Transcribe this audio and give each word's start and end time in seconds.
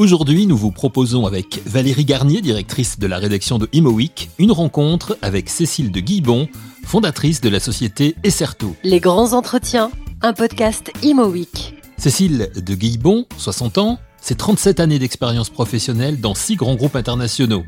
Aujourd'hui, 0.00 0.46
nous 0.46 0.56
vous 0.56 0.70
proposons 0.70 1.26
avec 1.26 1.60
Valérie 1.66 2.06
Garnier, 2.06 2.40
directrice 2.40 2.98
de 2.98 3.06
la 3.06 3.18
rédaction 3.18 3.58
de 3.58 3.68
ImoWeek, 3.72 4.30
une 4.38 4.50
rencontre 4.50 5.18
avec 5.20 5.50
Cécile 5.50 5.92
de 5.92 6.00
Guibon, 6.00 6.48
fondatrice 6.84 7.42
de 7.42 7.50
la 7.50 7.60
société 7.60 8.16
Esserto. 8.24 8.74
Les 8.82 8.98
grands 8.98 9.34
entretiens, 9.34 9.90
un 10.22 10.32
podcast 10.32 10.90
ImoWeek. 11.02 11.74
Cécile 11.98 12.48
de 12.56 12.74
Guibon, 12.74 13.26
60 13.36 13.76
ans, 13.76 13.98
c'est 14.22 14.38
37 14.38 14.80
années 14.80 14.98
d'expérience 14.98 15.50
professionnelle 15.50 16.18
dans 16.18 16.34
six 16.34 16.56
grands 16.56 16.76
groupes 16.76 16.96
internationaux. 16.96 17.64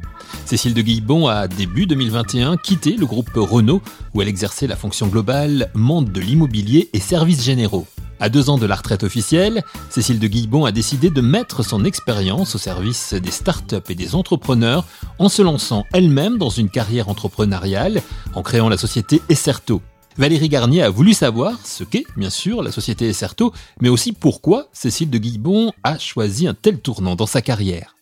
Cécile 0.46 0.73
de 0.73 0.80
Guibon 0.80 1.27
a, 1.27 1.48
début 1.48 1.84
2021, 1.84 2.57
quitté 2.57 2.96
le 2.96 3.04
groupe 3.04 3.30
Renault, 3.34 3.82
où 4.14 4.23
elle 4.23 4.29
exerçait 4.29 4.66
la 4.66 4.77
fonction 4.77 5.07
globale 5.07 5.70
monde 5.75 6.11
de 6.11 6.20
l'immobilier 6.20 6.89
et 6.95 7.00
services 7.00 7.43
généraux. 7.43 7.86
À 8.23 8.29
deux 8.29 8.50
ans 8.50 8.57
de 8.57 8.66
la 8.66 8.77
retraite 8.77 9.02
officielle, 9.02 9.64
Cécile 9.91 10.20
de 10.20 10.28
Guillebon 10.28 10.65
a 10.65 10.70
décidé 10.70 11.10
de 11.10 11.20
mettre 11.20 11.65
son 11.65 11.84
expérience 11.84 12.55
au 12.55 12.59
service 12.59 13.14
des 13.14 13.33
startups 13.33 13.88
et 13.88 13.97
des 13.97 14.14
entrepreneurs 14.14 14.84
en 15.19 15.28
se 15.28 15.42
lançant 15.42 15.87
elle-même 15.92 16.38
dans 16.38 16.48
une 16.48 16.70
carrière 16.70 17.09
entrepreneuriale 17.09 18.00
en 18.37 18.42
créant 18.42 18.69
la 18.69 18.77
société 18.77 19.20
Esserto. 19.28 19.83
Valérie 20.19 20.48
Garnier 20.48 20.84
a 20.84 20.88
voulu 20.88 21.14
savoir 21.14 21.59
ce 21.64 21.83
qu'est, 21.83 22.05
bien 22.16 22.30
sûr, 22.30 22.62
la 22.62 22.70
société 22.70 23.09
Esserto, 23.09 23.52
mais 23.80 23.88
aussi 23.88 24.12
pourquoi 24.12 24.69
Cécile 24.73 25.11
de 25.11 25.19
Guillebon 25.19 25.73
a 25.83 25.98
choisi 25.98 26.47
un 26.47 26.55
tel 26.55 26.78
tournant 26.78 27.16
dans 27.16 27.27
sa 27.27 27.42
carrière. 27.42 27.97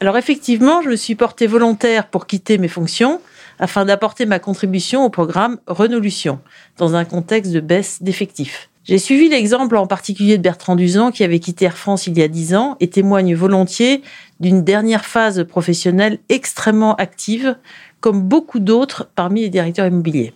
Alors 0.00 0.16
effectivement, 0.16 0.80
je 0.80 0.88
me 0.88 0.96
suis 0.96 1.16
portée 1.16 1.46
volontaire 1.46 2.08
pour 2.08 2.26
quitter 2.26 2.56
mes 2.56 2.68
fonctions 2.68 3.20
afin 3.58 3.84
d'apporter 3.84 4.24
ma 4.24 4.38
contribution 4.38 5.04
au 5.04 5.10
programme 5.10 5.58
Renolution 5.66 6.40
dans 6.78 6.94
un 6.94 7.04
contexte 7.04 7.52
de 7.52 7.60
baisse 7.60 8.02
d'effectifs. 8.02 8.70
J'ai 8.86 8.98
suivi 8.98 9.28
l'exemple 9.28 9.76
en 9.76 9.88
particulier 9.88 10.38
de 10.38 10.42
Bertrand 10.44 10.76
Duzan 10.76 11.10
qui 11.10 11.24
avait 11.24 11.40
quitté 11.40 11.64
Air 11.64 11.76
France 11.76 12.06
il 12.06 12.16
y 12.16 12.22
a 12.22 12.28
dix 12.28 12.54
ans 12.54 12.76
et 12.78 12.88
témoigne 12.88 13.34
volontiers 13.34 14.00
d'une 14.38 14.62
dernière 14.62 15.04
phase 15.04 15.44
professionnelle 15.44 16.20
extrêmement 16.28 16.94
active, 16.94 17.56
comme 17.98 18.22
beaucoup 18.22 18.60
d'autres 18.60 19.08
parmi 19.16 19.40
les 19.40 19.48
directeurs 19.48 19.88
immobiliers. 19.88 20.34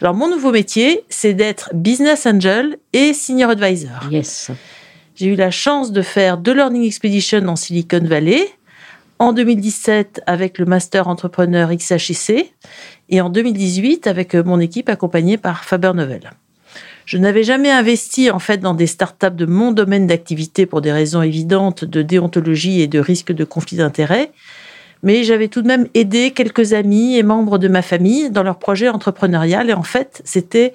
Alors 0.00 0.14
mon 0.14 0.30
nouveau 0.30 0.52
métier, 0.52 1.02
c'est 1.08 1.34
d'être 1.34 1.70
business 1.74 2.24
angel 2.24 2.78
et 2.92 3.12
senior 3.12 3.50
advisor. 3.50 4.08
Yes. 4.12 4.52
J'ai 5.16 5.26
eu 5.26 5.34
la 5.34 5.50
chance 5.50 5.90
de 5.90 6.02
faire 6.02 6.38
deux 6.38 6.54
Learning 6.54 6.84
Expedition 6.84 7.44
en 7.48 7.56
Silicon 7.56 8.04
Valley, 8.04 8.46
en 9.18 9.32
2017 9.32 10.22
avec 10.28 10.58
le 10.58 10.66
Master 10.66 11.08
Entrepreneur 11.08 11.68
XHC 11.74 12.52
et 13.08 13.20
en 13.20 13.28
2018 13.28 14.06
avec 14.06 14.36
mon 14.36 14.60
équipe 14.60 14.88
accompagnée 14.88 15.36
par 15.36 15.64
Faber 15.64 15.92
Novel. 15.94 16.30
Je 17.04 17.18
n'avais 17.18 17.42
jamais 17.42 17.70
investi 17.70 18.30
en 18.30 18.38
fait 18.38 18.58
dans 18.58 18.74
des 18.74 18.86
startups 18.86 19.30
de 19.30 19.46
mon 19.46 19.72
domaine 19.72 20.06
d'activité 20.06 20.66
pour 20.66 20.80
des 20.80 20.92
raisons 20.92 21.22
évidentes 21.22 21.84
de 21.84 22.02
déontologie 22.02 22.80
et 22.80 22.86
de 22.86 23.00
risque 23.00 23.32
de 23.32 23.44
conflit 23.44 23.76
d'intérêts, 23.76 24.32
mais 25.02 25.24
j'avais 25.24 25.48
tout 25.48 25.62
de 25.62 25.66
même 25.66 25.88
aidé 25.94 26.30
quelques 26.30 26.74
amis 26.74 27.16
et 27.16 27.22
membres 27.22 27.58
de 27.58 27.68
ma 27.68 27.82
famille 27.82 28.30
dans 28.30 28.42
leur 28.42 28.58
projet 28.58 28.88
entrepreneurial 28.88 29.68
et 29.68 29.74
en 29.74 29.82
fait, 29.82 30.22
c'était 30.24 30.72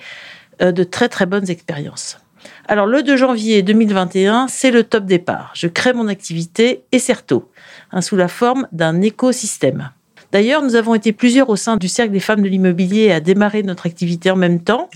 euh, 0.61 0.72
de 0.72 0.83
très 0.83 1.08
très 1.08 1.25
bonnes 1.25 1.50
expériences. 1.50 2.20
Alors 2.67 2.86
le 2.86 3.03
2 3.03 3.16
janvier 3.16 3.61
2021, 3.61 4.48
c'est 4.50 4.72
le 4.72 4.83
top 4.83 5.05
départ. 5.05 5.52
Je 5.55 5.67
crée 5.67 5.94
mon 5.94 6.08
activité 6.08 6.83
Esserto, 6.92 7.50
hein, 7.92 8.02
sous 8.02 8.17
la 8.17 8.28
forme 8.28 8.67
d'un 8.72 9.02
écosystème. 9.02 9.92
D'ailleurs, 10.33 10.61
nous 10.61 10.75
avons 10.75 10.94
été 10.94 11.14
plusieurs 11.14 11.50
au 11.50 11.55
sein 11.55 11.78
du 11.78 11.88
Cercle 11.88 12.11
des 12.11 12.20
femmes 12.20 12.42
de 12.42 12.50
l'immobilier 12.50 13.11
à 13.11 13.22
démarrer 13.22 13.64
notre 13.64 13.86
activité 13.86 14.30
en 14.30 14.36
même 14.36 14.61
temps 14.61 14.89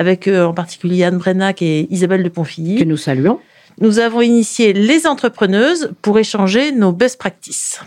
avec 0.00 0.28
euh, 0.28 0.46
en 0.46 0.54
particulier 0.54 1.04
Anne 1.04 1.18
Brenac 1.18 1.60
et 1.60 1.86
Isabelle 1.90 2.22
de 2.22 2.30
Ponfilly. 2.30 2.76
Que 2.76 2.84
nous 2.84 2.96
saluons. 2.96 3.38
Nous 3.82 3.98
avons 3.98 4.22
initié 4.22 4.72
les 4.72 5.06
entrepreneuses 5.06 5.92
pour 6.00 6.18
échanger 6.18 6.72
nos 6.72 6.90
best 6.90 7.18
practices. 7.18 7.80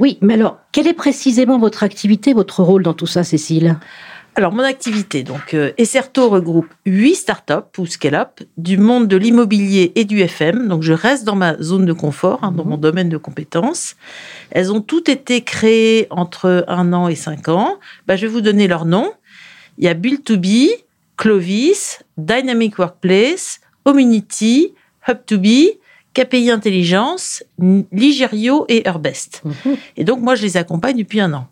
Oui, 0.00 0.18
mais 0.20 0.34
alors, 0.34 0.58
quelle 0.72 0.88
est 0.88 0.94
précisément 0.94 1.60
votre 1.60 1.84
activité, 1.84 2.34
votre 2.34 2.64
rôle 2.64 2.82
dans 2.82 2.92
tout 2.92 3.06
ça, 3.06 3.22
Cécile? 3.22 3.78
Alors, 4.34 4.52
mon 4.52 4.64
activité, 4.64 5.22
donc, 5.22 5.54
euh, 5.54 5.70
Esserto 5.78 6.28
regroupe 6.28 6.66
huit 6.84 7.14
startups 7.14 7.78
ou 7.78 7.86
scale-up 7.86 8.40
du 8.56 8.76
monde 8.76 9.06
de 9.06 9.16
l'immobilier 9.16 9.92
et 9.94 10.04
du 10.04 10.20
FM. 10.20 10.66
Donc, 10.66 10.82
je 10.82 10.92
reste 10.92 11.22
dans 11.22 11.36
ma 11.36 11.56
zone 11.62 11.86
de 11.86 11.92
confort, 11.92 12.40
hein, 12.42 12.50
dans 12.50 12.64
mhm. 12.64 12.70
mon 12.70 12.78
domaine 12.78 13.08
de 13.08 13.16
compétences. 13.16 13.94
Elles 14.50 14.72
ont 14.72 14.80
toutes 14.80 15.08
été 15.08 15.42
créées 15.42 16.08
entre 16.10 16.64
un 16.66 16.92
an 16.92 17.06
et 17.06 17.14
cinq 17.14 17.48
ans. 17.48 17.76
Bah, 18.08 18.16
je 18.16 18.26
vais 18.26 18.32
vous 18.32 18.40
donner 18.40 18.66
leur 18.66 18.86
nom. 18.86 19.12
Il 19.78 19.84
y 19.84 19.88
a 19.88 19.94
Build2Be, 19.94 20.70
Clovis, 21.16 22.00
Dynamic 22.16 22.78
Workplace, 22.78 23.60
Community, 23.84 24.72
Hub2Be, 25.06 25.78
KPI 26.14 26.50
Intelligence, 26.50 27.44
Ligerio 27.92 28.64
et 28.68 28.86
Herbest. 28.86 29.42
Mhm. 29.44 29.76
Et 29.96 30.04
donc, 30.04 30.20
moi, 30.20 30.34
je 30.34 30.42
les 30.42 30.56
accompagne 30.56 30.96
depuis 30.96 31.20
un 31.20 31.32
an. 31.34 31.48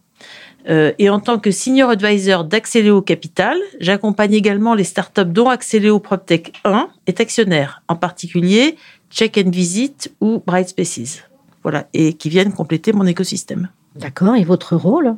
Euh, 0.69 0.93
et 0.99 1.11
en 1.11 1.21
tant 1.21 1.39
que 1.39 1.51
senior 1.51 1.91
advisor 1.91 2.45
d'Axeléo 2.45 3.03
Capital, 3.03 3.59
j'accompagne 3.81 4.33
également 4.33 4.75
les 4.75 4.85
startups 4.85 5.27
dont 5.27 5.51
Axeléo 5.51 5.99
PropTech 5.99 6.55
1 6.65 6.89
est 7.07 7.21
actionnaire, 7.21 7.83
en 7.89 7.97
particulier 7.97 8.77
Check 9.11 9.39
and 9.39 9.51
Visit 9.51 10.13
ou 10.21 10.43
Bright 10.47 10.71
Spaces. 10.71 11.23
Voilà, 11.63 11.87
et 11.93 12.15
qui 12.15 12.31
viennent 12.31 12.53
compléter 12.53 12.93
mon 12.93 13.07
écosystème. 13.07 13.69
D'accord, 13.95 14.37
et 14.37 14.45
votre 14.45 14.77
rôle? 14.77 15.17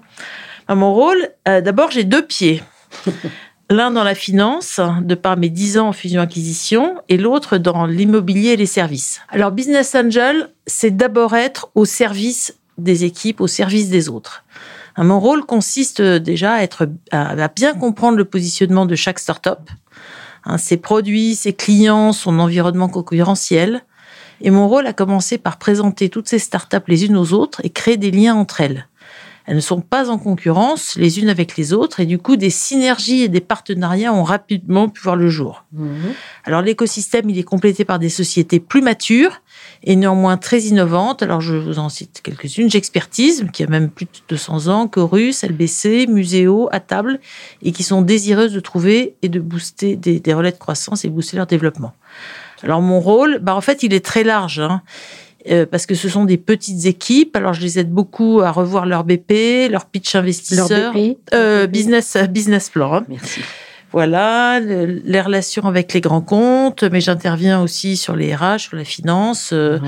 Mon 0.69 0.93
rôle, 0.93 1.29
euh, 1.47 1.61
d'abord, 1.61 1.93
j'ai 1.93 2.05
deux 2.05 2.27
pieds. 2.27 2.62
L'un 3.69 3.91
dans 3.91 4.04
la 4.04 4.15
finance, 4.15 4.81
de 5.03 5.16
par 5.16 5.37
mes 5.37 5.49
10 5.49 5.78
ans 5.78 5.88
en 5.88 5.93
fusion-acquisition, 5.93 7.00
et 7.09 7.16
l'autre 7.16 7.59
dans 7.59 7.84
l'immobilier 7.87 8.50
et 8.50 8.56
les 8.56 8.66
services. 8.66 9.21
Alors, 9.28 9.50
Business 9.50 9.94
Angel, 9.97 10.50
c'est 10.66 10.97
d'abord 10.97 11.34
être 11.34 11.69
au 11.75 11.84
service 11.84 12.56
des 12.78 13.05
équipes, 13.05 13.41
au 13.41 13.49
service 13.49 13.88
des 13.91 14.09
autres. 14.09 14.44
Mon 14.99 15.19
rôle 15.19 15.44
consiste 15.44 16.00
déjà 16.00 16.55
à, 16.55 16.62
être, 16.62 16.88
à 17.10 17.49
bien 17.49 17.75
comprendre 17.75 18.16
le 18.16 18.25
positionnement 18.25 18.87
de 18.87 18.94
chaque 18.94 19.19
startup, 19.19 19.69
hein, 20.44 20.59
ses 20.59 20.76
produits, 20.76 21.34
ses 21.34 21.53
clients, 21.53 22.12
son 22.12 22.38
environnement 22.38 22.88
concurrentiel. 22.88 23.82
Et 24.41 24.50
mon 24.50 24.69
rôle 24.69 24.87
a 24.87 24.93
commencé 24.93 25.38
par 25.38 25.59
présenter 25.59 26.09
toutes 26.09 26.28
ces 26.28 26.38
startups 26.38 26.76
les 26.87 27.06
unes 27.06 27.16
aux 27.16 27.32
autres 27.32 27.60
et 27.65 27.71
créer 27.71 27.97
des 27.97 28.10
liens 28.10 28.37
entre 28.37 28.60
elles. 28.60 28.87
Elles 29.47 29.57
ne 29.57 29.61
sont 29.61 29.81
pas 29.81 30.11
en 30.11 30.19
concurrence 30.19 30.97
les 30.97 31.21
unes 31.21 31.29
avec 31.29 31.57
les 31.57 31.73
autres 31.73 32.01
et 32.01 32.07
du 32.07 32.19
coup, 32.19 32.37
des 32.37 32.51
synergies 32.51 33.23
et 33.23 33.29
des 33.29 33.41
partenariats 33.41 34.12
ont 34.12 34.25
rapidement 34.25 34.89
pu 34.89 35.01
voir 35.03 35.15
le 35.15 35.29
jour. 35.29 35.65
Mhm. 35.73 36.15
Alors, 36.45 36.62
l'écosystème, 36.62 37.31
il 37.31 37.39
est 37.39 37.45
complété 37.45 37.85
par 37.85 37.99
des 37.99 38.09
sociétés 38.09 38.59
plus 38.59 38.83
matures 38.83 39.41
et 39.85 39.95
néanmoins 39.95 40.37
très 40.37 40.62
innovantes. 40.62 41.23
Alors, 41.23 41.41
je 41.41 41.55
vous 41.55 41.79
en 41.79 41.89
cite 41.89 42.21
quelques-unes. 42.23 42.69
J'expertise, 42.69 43.47
qui 43.53 43.62
a 43.62 43.69
même 43.69 43.89
plus 43.89 44.06
de 44.06 44.11
200 44.29 44.67
ans, 44.67 44.89
Chorus, 44.89 45.45
LBC, 45.45 46.06
Muséo, 46.09 46.69
à 46.73 46.81
table, 46.81 47.21
et 47.62 47.71
qui 47.71 47.85
sont 47.85 48.03
désireuses 48.03 48.53
de 48.53 48.61
trouver 48.61 49.15
et 49.23 49.29
de 49.29 49.39
booster 49.39 49.97
des, 49.97 50.35
relais 50.35 50.53
de 50.53 50.59
croissance 50.59 51.05
et 51.05 51.09
booster 51.09 51.37
leur 51.37 51.47
développement. 51.47 51.93
Alors, 52.62 52.83
mon 52.83 53.01
rôle, 53.01 53.39
bah, 53.39 53.55
en 53.55 53.61
fait, 53.61 53.83
il 53.85 53.95
est 53.95 54.05
très 54.05 54.25
large. 54.25 54.59
Hein. 54.59 54.83
Euh, 55.49 55.67
parce 55.67 55.87
que 55.87 55.95
ce 55.95 56.09
sont 56.09 56.25
des 56.25 56.39
petites 56.39 56.87
équipes. 56.87 57.37
Alors, 57.37 57.53
je 57.53 57.62
les 57.62 57.79
aide 57.79 57.91
beaucoup 57.91 58.41
à 58.41 58.51
revoir 58.51 58.87
leur 58.87 59.05
BP, 59.05 59.69
leur 59.71 59.87
pitch 59.87 60.15
investisseur, 60.15 60.69
leur 60.69 60.93
BP, 60.93 61.19
euh, 61.34 61.67
business 61.67 62.17
business 62.31 62.71
plan. 62.71 63.05
Merci. 63.09 63.41
Voilà, 63.93 64.61
les 64.61 65.21
relations 65.21 65.65
avec 65.65 65.93
les 65.95 66.01
grands 66.01 66.21
comptes, 66.21 66.83
mais 66.83 67.01
j'interviens 67.01 67.63
aussi 67.63 67.97
sur 67.97 68.17
les 68.17 68.35
RH, 68.35 68.59
sur 68.59 68.77
la 68.77 68.85
finance. 68.85 69.51
Euh, 69.53 69.79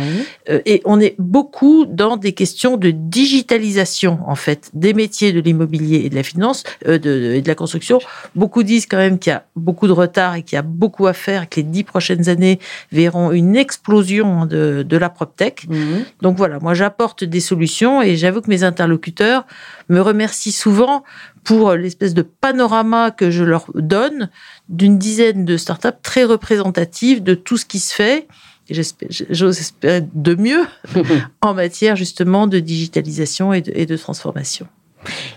euh, 0.49 0.61
et 0.65 0.81
on 0.85 1.01
est 1.01 1.15
beaucoup 1.19 1.85
dans 1.85 2.17
des 2.17 2.33
questions 2.33 2.77
de 2.77 2.91
digitalisation, 2.91 4.21
en 4.27 4.37
fait, 4.37 4.71
des 4.73 4.95
métiers 4.95 5.33
de 5.33 5.41
l'immobilier 5.41 6.03
et 6.05 6.11
de 6.11 6.15
la 6.15 6.23
finance, 6.23 6.63
euh, 6.87 6.99
de, 6.99 7.35
et 7.35 7.43
de 7.43 7.49
la 7.49 7.55
construction. 7.55 7.99
Beaucoup 8.35 8.63
disent 8.63 8.87
quand 8.87 8.97
même 8.97 9.19
qu'il 9.19 9.33
y 9.33 9.35
a 9.35 9.45
beaucoup 9.57 9.89
de 9.89 9.93
retard 9.93 10.37
et 10.37 10.43
qu'il 10.43 10.57
y 10.57 10.59
a 10.59 10.63
beaucoup 10.63 11.07
à 11.07 11.13
faire 11.13 11.43
et 11.43 11.47
que 11.47 11.57
les 11.57 11.65
dix 11.65 11.85
prochaines 11.85 12.29
années 12.29 12.61
verront 12.93 13.33
une 13.33 13.57
explosion 13.57 14.47
de, 14.47 14.85
de 14.89 14.97
la 14.97 15.11
PropTech. 15.11 15.67
Mhm. 15.69 16.05
Donc 16.23 16.37
voilà, 16.37 16.59
moi 16.61 16.75
j'apporte 16.75 17.25
des 17.25 17.41
solutions 17.41 18.01
et 18.01 18.17
j'avoue 18.17 18.41
que 18.41 18.51
mes 18.51 18.63
interlocuteurs 18.63 19.45
me 19.89 20.01
remercient 20.01 20.53
souvent 20.53 21.03
pour 21.45 21.73
l'espèce 21.73 22.15
de 22.15 22.23
panorama 22.23 23.11
que 23.11 23.31
je 23.31 23.45
leur 23.45 23.71
donne 23.75 24.31
d'une 24.69 24.99
dizaine 24.99 25.45
de 25.45 25.57
startups 25.57 25.89
très 26.03 26.25
représentatives 26.25 27.23
de 27.23 27.35
tout 27.35 27.57
ce 27.57 27.65
qui 27.65 27.79
se 27.79 27.95
fait. 27.95 28.29
J'ose 28.71 29.59
espérer 29.59 30.07
de 30.13 30.35
mieux 30.35 30.67
en 31.41 31.55
matière 31.55 31.97
justement 31.97 32.47
de 32.47 32.59
digitalisation 32.59 33.53
et 33.53 33.63
de, 33.63 33.97
transformation. 33.97 34.67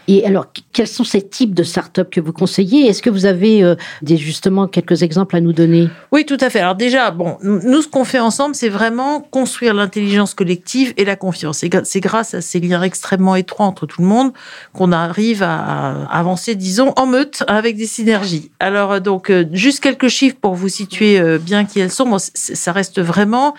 Et 0.07 0.25
alors, 0.25 0.47
quels 0.73 0.87
sont 0.87 1.03
ces 1.03 1.21
types 1.21 1.53
de 1.53 1.63
startups 1.63 2.09
que 2.09 2.19
vous 2.19 2.33
conseillez? 2.33 2.87
Est-ce 2.87 3.01
que 3.01 3.09
vous 3.09 3.25
avez 3.25 3.63
euh, 3.63 3.75
justement 4.03 4.67
quelques 4.67 5.03
exemples 5.03 5.35
à 5.35 5.41
nous 5.41 5.53
donner? 5.53 5.89
Oui, 6.11 6.25
tout 6.25 6.37
à 6.39 6.49
fait. 6.49 6.59
Alors 6.59 6.75
déjà, 6.75 7.11
bon, 7.11 7.37
nous, 7.43 7.81
ce 7.81 7.87
qu'on 7.87 8.03
fait 8.03 8.19
ensemble, 8.19 8.55
c'est 8.55 8.69
vraiment 8.69 9.21
construire 9.21 9.73
l'intelligence 9.73 10.33
collective 10.33 10.93
et 10.97 11.05
la 11.05 11.15
confiance. 11.15 11.63
C'est 11.83 11.99
grâce 11.99 12.33
à 12.33 12.41
ces 12.41 12.59
liens 12.59 12.81
extrêmement 12.81 13.35
étroits 13.35 13.65
entre 13.65 13.85
tout 13.85 14.01
le 14.01 14.07
monde 14.07 14.31
qu'on 14.73 14.91
arrive 14.91 15.43
à 15.43 16.07
avancer, 16.09 16.55
disons, 16.55 16.93
en 16.97 17.05
meute 17.05 17.43
avec 17.47 17.77
des 17.77 17.87
synergies. 17.87 18.51
Alors, 18.59 18.93
euh, 18.93 18.99
donc, 18.99 19.29
euh, 19.29 19.45
juste 19.53 19.79
quelques 19.79 20.07
chiffres 20.07 20.37
pour 20.39 20.55
vous 20.55 20.69
situer 20.69 21.21
bien 21.39 21.65
qui 21.65 21.79
elles 21.79 21.91
sont. 21.91 22.07
Bon, 22.07 22.17
ça 22.19 22.71
reste 22.71 23.01
vraiment 23.01 23.53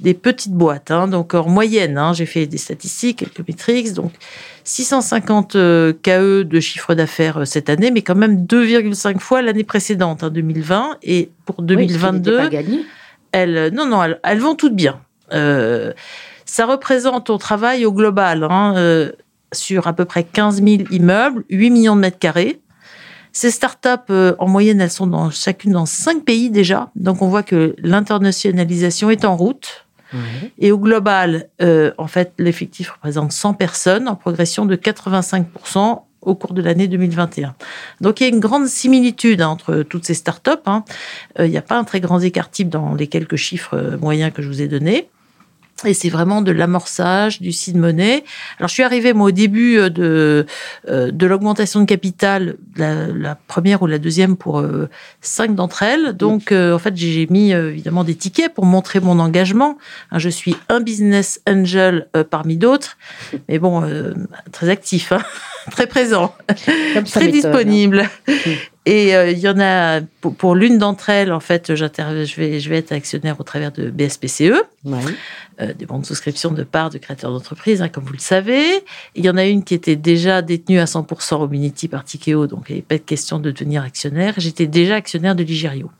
des 0.00 0.14
petites 0.14 0.52
boîtes. 0.52 0.90
Hein. 0.90 1.08
donc, 1.08 1.34
en 1.34 1.48
moyenne, 1.48 1.98
hein, 1.98 2.12
j'ai 2.12 2.26
fait 2.26 2.46
des 2.46 2.58
statistiques, 2.58 3.18
quelques 3.18 3.46
métriques. 3.46 3.92
Donc, 3.92 4.12
650 4.68 5.47
euh, 5.56 5.92
KE 6.02 6.42
de 6.42 6.60
chiffre 6.60 6.94
d'affaires 6.94 7.38
euh, 7.38 7.44
cette 7.44 7.68
année, 7.70 7.90
mais 7.90 8.02
quand 8.02 8.14
même 8.14 8.44
2,5 8.44 9.18
fois 9.18 9.42
l'année 9.42 9.64
précédente, 9.64 10.22
en 10.22 10.26
hein, 10.26 10.30
2020. 10.30 10.98
Et 11.02 11.30
pour 11.44 11.62
2022, 11.62 12.50
elles, 13.32 13.72
non, 13.72 13.86
non, 13.86 14.02
elles, 14.22 14.38
vont 14.38 14.54
toutes 14.54 14.74
bien. 14.74 15.00
Euh, 15.32 15.92
ça 16.44 16.66
représente 16.66 17.30
au 17.30 17.38
travail 17.38 17.84
au 17.84 17.92
global, 17.92 18.46
hein, 18.50 19.10
sur 19.52 19.86
à 19.86 19.92
peu 19.92 20.04
près 20.04 20.24
15 20.24 20.62
000 20.62 20.82
immeubles, 20.90 21.44
8 21.50 21.70
millions 21.70 21.96
de 21.96 22.00
mètres 22.00 22.18
carrés. 22.18 22.60
Ces 23.32 23.50
startups, 23.50 24.12
en 24.38 24.48
moyenne, 24.48 24.80
elles 24.80 24.90
sont 24.90 25.06
dans, 25.06 25.30
chacune 25.30 25.72
dans 25.72 25.86
5 25.86 26.24
pays 26.24 26.50
déjà. 26.50 26.90
Donc 26.96 27.20
on 27.22 27.28
voit 27.28 27.42
que 27.42 27.76
l'internationalisation 27.78 29.10
est 29.10 29.24
en 29.24 29.36
route. 29.36 29.87
Et 30.58 30.72
au 30.72 30.78
global, 30.78 31.48
euh, 31.60 31.92
en 31.98 32.06
fait, 32.06 32.32
l'effectif 32.38 32.90
représente 32.90 33.32
100 33.32 33.54
personnes 33.54 34.08
en 34.08 34.16
progression 34.16 34.66
de 34.66 34.76
85% 34.76 36.02
au 36.22 36.34
cours 36.34 36.52
de 36.52 36.62
l'année 36.62 36.88
2021. 36.88 37.54
Donc 38.00 38.20
il 38.20 38.24
y 38.24 38.26
a 38.26 38.28
une 38.30 38.40
grande 38.40 38.66
similitude 38.66 39.40
hein, 39.40 39.48
entre 39.48 39.82
toutes 39.82 40.04
ces 40.04 40.14
startups. 40.14 40.50
Hein. 40.66 40.84
Euh, 41.38 41.46
il 41.46 41.50
n'y 41.50 41.56
a 41.56 41.62
pas 41.62 41.76
un 41.76 41.84
très 41.84 42.00
grand 42.00 42.20
écart 42.20 42.50
type 42.50 42.68
dans 42.68 42.94
les 42.94 43.06
quelques 43.06 43.36
chiffres 43.36 43.74
euh, 43.76 43.98
moyens 43.98 44.32
que 44.32 44.42
je 44.42 44.48
vous 44.48 44.60
ai 44.60 44.68
donnés. 44.68 45.08
Et 45.84 45.94
c'est 45.94 46.08
vraiment 46.08 46.42
de 46.42 46.50
l'amorçage, 46.50 47.40
du 47.40 47.52
seed 47.52 47.76
money. 47.76 48.24
Alors, 48.58 48.68
je 48.68 48.74
suis 48.74 48.82
arrivée, 48.82 49.12
moi, 49.12 49.28
au 49.28 49.30
début 49.30 49.78
euh, 49.78 49.88
de, 49.88 50.46
euh, 50.88 51.10
de 51.12 51.26
l'augmentation 51.26 51.80
de 51.80 51.84
capital, 51.84 52.56
la, 52.76 53.36
première 53.46 53.82
ou 53.82 53.86
la 53.86 53.98
deuxième 53.98 54.36
pour 54.36 54.58
euh, 54.58 54.88
cinq 55.20 55.54
d'entre 55.54 55.82
elles. 55.82 56.12
Donc, 56.14 56.52
en 56.52 56.78
fait, 56.78 56.96
j'ai 56.96 57.26
mis 57.30 57.52
évidemment 57.52 58.04
des 58.04 58.14
tickets 58.14 58.52
pour 58.52 58.64
montrer 58.64 59.00
mon 59.00 59.18
engagement. 59.18 59.78
Hein, 60.10 60.18
je 60.18 60.28
suis 60.28 60.56
un 60.68 60.80
business 60.80 61.40
angel 61.48 62.08
parmi 62.30 62.56
d'autres, 62.56 62.96
mais 63.48 63.58
bon, 63.58 63.84
très 64.52 64.68
actif, 64.68 65.12
hein, 65.12 65.22
très 65.68 65.86
présent, 65.86 66.34
très 67.06 67.26
hein. 67.26 67.28
disponible. 67.28 68.08
Et 68.86 69.12
il 69.12 69.38
y 69.38 69.48
en 69.48 69.60
a, 69.60 70.00
pour, 70.00 70.54
l'une 70.54 70.78
d'entre 70.78 71.10
elles, 71.10 71.30
en 71.30 71.40
fait, 71.40 71.74
je 71.74 72.36
vais, 72.36 72.58
je 72.58 72.70
vais 72.70 72.78
être 72.78 72.92
actionnaire 72.92 73.38
au 73.38 73.42
travers 73.42 73.70
de 73.70 73.90
BSPCE. 73.90 74.54
Euh, 75.60 75.72
des 75.74 75.86
bons 75.86 75.98
de 75.98 76.06
souscription 76.06 76.52
de 76.52 76.62
parts 76.62 76.90
de 76.90 76.98
créateurs 76.98 77.32
d'entreprise, 77.32 77.82
hein, 77.82 77.88
comme 77.88 78.04
vous 78.04 78.12
le 78.12 78.20
savez. 78.20 78.84
Il 79.16 79.24
y 79.24 79.28
en 79.28 79.36
a 79.36 79.44
une 79.44 79.64
qui 79.64 79.74
était 79.74 79.96
déjà 79.96 80.40
détenue 80.40 80.78
à 80.78 80.84
100% 80.84 81.34
au 81.34 81.48
Minity 81.48 81.88
par 81.88 82.04
Tikeo, 82.04 82.46
donc 82.46 82.66
il 82.68 82.74
n'y 82.74 82.78
avait 82.78 82.86
pas 82.86 82.98
de 82.98 83.02
question 83.02 83.40
de 83.40 83.50
devenir 83.50 83.82
actionnaire. 83.82 84.34
J'étais 84.36 84.68
déjà 84.68 84.94
actionnaire 84.94 85.34
de 85.34 85.42
Ligerio. 85.42 85.90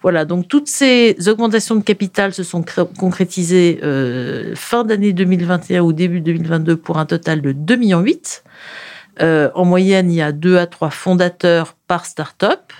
Voilà, 0.00 0.24
donc 0.24 0.48
toutes 0.48 0.68
ces 0.68 1.28
augmentations 1.28 1.74
de 1.74 1.82
capital 1.82 2.32
se 2.32 2.42
sont 2.42 2.64
concrétisées 2.98 3.80
euh, 3.82 4.54
fin 4.54 4.82
d'année 4.82 5.12
2021 5.12 5.82
ou 5.82 5.92
début 5.92 6.22
2022 6.22 6.78
pour 6.78 6.96
un 6.96 7.04
total 7.04 7.42
de 7.42 7.52
2,8 7.52 7.76
millions. 7.76 8.04
Euh, 9.20 9.50
en 9.54 9.64
moyenne, 9.64 10.10
il 10.10 10.16
y 10.16 10.22
a 10.22 10.32
2 10.32 10.56
à 10.56 10.66
3 10.66 10.90
fondateurs 10.90 11.76
par 11.86 12.06
start-up 12.06 12.72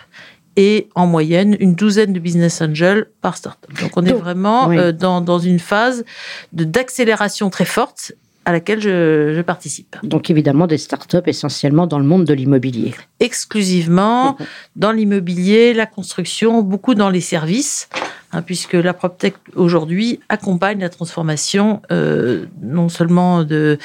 et 0.56 0.88
en 0.94 1.06
moyenne 1.06 1.56
une 1.60 1.74
douzaine 1.74 2.12
de 2.12 2.20
business 2.20 2.60
angels 2.60 3.06
par 3.20 3.36
startup. 3.36 3.72
Donc 3.80 3.96
on 3.96 4.04
est 4.04 4.12
vraiment 4.12 4.70
euh, 4.70 4.92
dans, 4.92 5.20
dans, 5.20 5.38
une 5.38 5.58
phase 5.58 6.04
d'accélération 6.52 7.48
très 7.50 7.64
forte 7.64 8.12
à 8.44 8.52
laquelle 8.52 8.80
je, 8.80 9.32
je, 9.34 9.40
participe. 9.40 9.96
Donc 10.02 10.28
évidemment 10.28 10.66
des 10.66 10.78
startups 10.78 11.18
essentiellement 11.26 11.86
dans 11.86 11.98
le 11.98 12.04
monde 12.04 12.24
de 12.24 12.34
l'immobilier. 12.34 12.92
Exclusivement 13.20 14.36
dans 14.74 14.90
l'immobilier, 14.90 15.72
la 15.74 15.86
construction, 15.86 16.60
beaucoup 16.62 16.94
dans 16.94 17.08
les 17.08 17.20
services. 17.20 17.88
Hein, 18.34 18.40
puisque 18.40 18.72
la 18.72 18.94
PropTech 18.94 19.34
aujourd'hui 19.56 20.20
accompagne 20.30 20.80
la 20.80 20.88
transformation 20.88 21.82
euh, 21.92 22.46
non 22.62 22.88
seulement 22.88 23.44
de, 23.44 23.76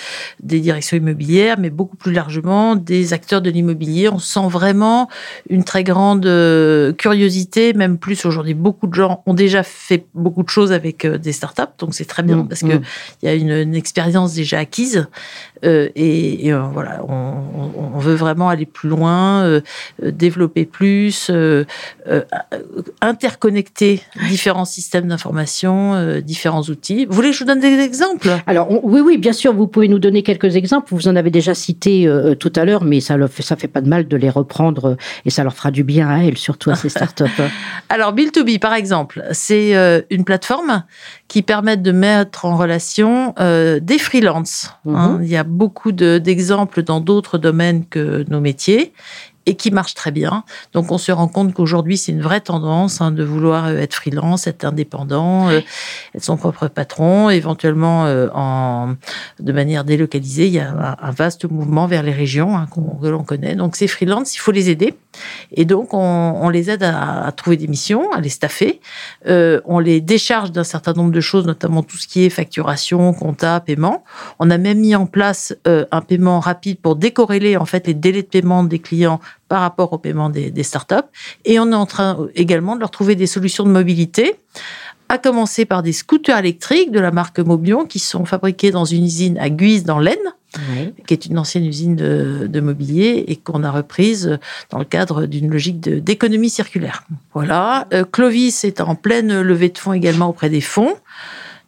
des 0.42 0.62
directions 0.62 0.96
immobilières, 0.96 1.60
mais 1.60 1.70
beaucoup 1.70 1.98
plus 1.98 2.14
largement 2.14 2.78
des 2.78 3.12
acteurs 3.12 3.42
de 3.42 3.50
l'immobilier. 3.50 4.08
On 4.08 4.20
sent 4.20 4.48
vraiment 4.48 5.10
une 5.50 5.66
très 5.66 5.84
grande 5.84 6.26
euh, 6.26 6.94
curiosité, 6.94 7.74
même 7.74 7.98
plus 7.98 8.26
aujourd'hui. 8.26 8.54
Beaucoup 8.54 8.88
de 8.88 8.94
gens 8.94 9.22
ont 9.26 9.34
déjà 9.34 9.64
fait 9.64 10.06
beaucoup 10.14 10.44
de 10.44 10.50
choses 10.50 10.72
avec 10.72 11.04
euh, 11.04 11.18
des 11.18 11.34
startups, 11.34 11.64
donc 11.78 11.94
c'est 11.94 12.06
très 12.06 12.24
bien 12.24 12.38
mmh, 12.38 12.48
parce 12.48 12.62
qu'il 12.62 12.70
mmh. 12.70 12.84
y 13.24 13.28
a 13.28 13.34
une, 13.34 13.52
une, 13.52 13.76
expérience 13.76 14.34
déjà 14.34 14.60
acquise. 14.60 15.08
Euh, 15.66 15.90
et, 15.96 16.48
et 16.48 16.54
euh, 16.54 16.62
voilà, 16.74 17.04
on, 17.08 17.34
on, 17.96 18.00
veut 18.00 18.16
vraiment 18.16 18.50
aller 18.50 18.66
plus 18.66 18.90
loin, 18.90 19.44
euh, 19.44 19.62
développer 20.02 20.66
plus, 20.66 21.32
interconnecter 23.02 24.02
différents 24.30 24.66
systèmes 24.66 25.08
d'information, 25.08 26.20
différents 26.22 26.62
outils. 26.62 27.06
Vous 27.06 27.14
voulez 27.14 27.30
que 27.30 27.36
je 27.36 27.40
vous 27.40 27.48
donne 27.48 27.60
des 27.60 27.80
exemples? 27.80 28.30
Alors 28.46 28.68
oui, 28.84 29.02
oui, 29.02 29.18
bien 29.18 29.34
sûr, 29.34 29.54
vous 29.54 29.68
pouvez 29.68 29.88
nous 29.88 30.00
donner 30.00 30.24
quelques 30.24 30.56
exemples. 30.56 30.94
Vous 30.94 31.08
en 31.08 31.16
avez 31.16 31.32
déjà 31.32 31.54
cité 31.54 32.10
tout 32.40 32.54
à 32.56 32.66
l'heure, 32.66 32.84
mais 32.84 33.00
ça 33.00 33.18
ne 33.18 33.28
ça 33.28 33.56
fait 33.56 33.68
pas 33.68 33.82
de 33.82 33.90
mal 33.90 34.08
de 34.08 34.18
les 34.18 34.30
reprendre 34.30 34.98
et 35.26 35.30
ça 35.30 35.44
leur 35.44 35.54
fera 35.54 35.72
du 35.72 35.84
bien 35.84 36.08
à 36.10 36.24
elles, 36.24 36.38
surtout 36.38 36.70
à 36.70 36.76
ces 36.76 36.90
startups. 36.98 37.24
Alors 37.90 38.14
Bill2B, 38.14 38.60
par 38.60 38.74
exemple, 38.74 39.24
c'est 39.32 39.74
une 40.10 40.24
plateforme 40.24 40.84
qui 41.28 41.42
permet 41.42 41.78
de 41.78 41.92
mettre 41.92 42.46
en 42.46 42.56
relation 42.56 43.34
des 43.38 43.98
freelances. 43.98 44.72
Hein. 44.88 45.18
Mhm. 45.18 45.24
Il 45.24 45.30
y 45.30 45.38
a 45.38 45.44
beaucoup 45.48 45.92
d'exemples 45.92 46.84
dans 46.84 47.00
d'autres 47.00 47.38
domaines 47.38 47.86
que 47.86 48.26
nos 48.30 48.40
métiers 48.42 48.94
et 49.48 49.56
qui 49.56 49.72
marche 49.72 49.96
très 49.96 50.12
bien. 50.12 50.44
Donc 50.74 50.92
on 50.92 50.98
se 50.98 51.12
rend 51.12 51.30
compte 51.30 51.54
qu'aujourd'hui 51.54 51.98
c'est 51.98 52.12
une 52.12 52.22
vraie 52.22 52.42
tendance 52.42 53.02
hein, 53.02 53.12
de 53.12 53.24
vouloir 53.24 53.68
euh, 53.68 53.78
être 53.78 53.96
freelance, 53.96 54.46
être 54.46 54.66
indépendant, 54.66 55.50
euh, 55.50 55.62
être 56.14 56.24
son 56.24 56.36
propre 56.36 56.68
patron, 56.68 57.30
éventuellement 57.30 58.06
euh, 58.06 58.28
en 58.36 58.96
de 59.40 59.52
manière 59.54 59.86
délocalisée. 59.86 60.48
Il 60.48 60.54
y 60.54 60.60
a 60.60 60.98
un, 61.02 61.12
vaste 61.12 61.50
mouvement 61.50 61.88
vers 61.88 62.04
les 62.04 62.12
régions 62.12 62.58
hein, 62.58 62.68
que 63.02 63.08
l'on 63.08 63.24
connaît. 63.24 63.56
Donc 63.56 63.78
ces 63.78 63.88
freelances, 63.88 64.36
il 64.36 64.40
faut 64.40 64.52
les 64.52 64.70
aider 64.70 64.94
et 65.52 65.64
donc 65.64 65.94
on, 65.94 66.50
les 66.50 66.70
aide 66.70 66.84
à, 66.84 67.32
trouver 67.36 67.56
des 67.58 67.68
missions, 67.68 68.12
à 68.12 68.20
les 68.20 68.30
staffer. 68.30 68.82
On 69.26 69.80
les 69.80 70.02
décharge 70.02 70.52
d'un 70.52 70.64
certain 70.64 70.94
nombre 70.94 71.12
de 71.12 71.22
choses, 71.22 71.48
notamment 71.48 71.82
tout 71.82 71.98
ce 71.98 72.08
qui 72.08 72.26
est 72.26 72.30
facturation, 72.30 73.14
compta, 73.14 73.60
paiement. 73.62 74.04
On 74.38 74.50
a 74.52 74.58
même 74.58 74.80
mis 74.80 74.96
en 74.96 75.06
place 75.06 75.56
un 75.66 76.02
paiement 76.02 76.40
rapide 76.40 76.80
pour 76.80 76.98
décorréler 76.98 77.58
en 77.58 77.66
fait 77.66 77.88
les 77.88 77.94
délais 77.94 78.22
de 78.22 78.28
paiement 78.28 78.64
des 78.64 78.80
clients 78.80 79.20
par 79.48 79.62
rapport 79.62 79.94
au 79.94 79.98
paiement 79.98 80.30
des, 80.30 80.52
des 80.52 80.64
startups. 80.64 80.96
Et 81.46 81.60
on 81.60 81.72
est 81.72 81.76
en 81.76 81.86
train 81.86 82.28
également 82.36 82.76
de 82.76 82.82
leur 82.82 82.92
trouver 82.92 83.16
des 83.16 83.28
solutions 83.28 83.64
de 83.64 83.70
mobilité 83.70 84.36
à 85.10 85.18
commencer 85.18 85.66
par 85.66 85.84
des 85.84 85.94
scooters 85.94 86.38
électriques 86.38 86.92
de 86.92 87.00
la 87.00 87.12
marque 87.12 87.40
Mobion 87.40 87.86
qui 87.86 88.00
sont 88.00 88.26
fabriqués 88.26 88.72
dans 88.72 88.86
une 88.86 89.06
usine 89.06 89.38
à 89.38 89.50
Guise 89.50 89.84
dans 89.86 90.00
l'Aisne, 90.00 90.34
qui 91.06 91.14
est 91.14 91.26
une 91.26 91.38
ancienne 91.38 91.66
usine 91.66 91.96
de, 91.96 92.48
de 92.48 92.60
mobilier 92.60 93.24
et 93.28 93.36
qu'on 93.36 93.64
a 93.64 93.72
reprise 93.72 94.38
dans 94.70 94.80
le 94.80 94.86
cadre 94.86 95.26
d'une 95.26 95.50
logique 95.50 95.80
d'économie 95.80 96.50
circulaire. 96.50 97.04
Voilà. 97.34 97.88
Euh, 97.94 98.04
Clovis 98.04 98.64
est 98.64 98.82
en 98.82 98.96
pleine 98.96 99.42
levée 99.42 99.70
de 99.70 99.78
fonds 99.78 99.94
également 99.94 100.30
auprès 100.30 100.50
des 100.50 100.62
fonds 100.62 100.96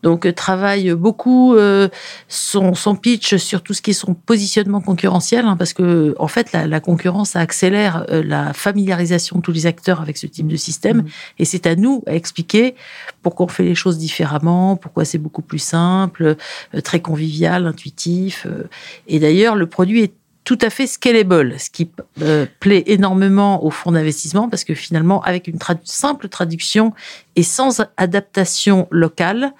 donc 0.03 0.25
euh, 0.25 0.32
travaille 0.32 0.91
beaucoup 0.94 1.56
euh, 1.56 1.89
son, 2.27 2.74
son, 2.74 2.96
pitch 2.96 3.36
sur 3.36 3.62
tout 3.62 3.74
ce 3.74 3.82
qui 3.82 3.91
est 3.91 3.94
son 3.94 4.13
positionnement 4.13 4.82
concurrentiel, 4.82 5.46
hein, 5.46 5.56
parce 5.58 5.74
que 5.74 6.15
en 6.20 6.27
fait 6.27 6.51
la, 6.53 6.68
la 6.68 6.79
concurrence 6.79 7.36
accélère 7.36 8.06
euh, 8.10 8.24
la 8.24 8.53
familiarisation 8.53 9.38
de 9.38 9.41
tous 9.41 9.51
les 9.51 9.65
acteurs 9.65 10.01
avec 10.01 10.18
ce 10.18 10.27
type 10.27 10.48
de 10.48 10.56
système, 10.56 10.98
mmh. 10.98 11.08
et 11.39 11.46
c'est 11.46 11.68
à 11.68 11.75
nous 11.75 12.03
à 12.08 12.15
expliquer 12.15 12.75
pourquoi 13.22 13.48
on 13.48 13.50
fait 13.50 13.63
les 13.63 13.75
choses 13.75 13.98
différemment, 13.98 14.75
pourquoi 14.75 15.06
c'est 15.06 15.18
beaucoup 15.18 15.41
plus 15.41 15.60
simple, 15.60 16.36
très 16.84 17.01
convivial, 17.01 17.68
intuitif, 17.68 18.48
et 19.08 19.20
d'ailleurs 19.20 19.56
le 19.56 19.68
produit 19.68 20.03
est 20.03 20.13
tout 20.50 20.58
à 20.63 20.72
fait 20.72 20.88
scalable, 20.88 21.60
ce 21.60 21.70
qui 21.70 21.91
plaît 22.60 22.84
énormément 22.88 23.63
aux 23.63 23.70
fonds 23.70 23.91
d'investissement 23.91 24.50
parce 24.50 24.63
que 24.63 24.74
finalement, 24.74 25.22
avec 25.22 25.46
une 25.46 25.60
simple 25.84 26.27
traduction 26.27 26.91
et 27.36 27.44
sans 27.44 27.82
adaptation 27.98 28.88
locale, 28.89 29.53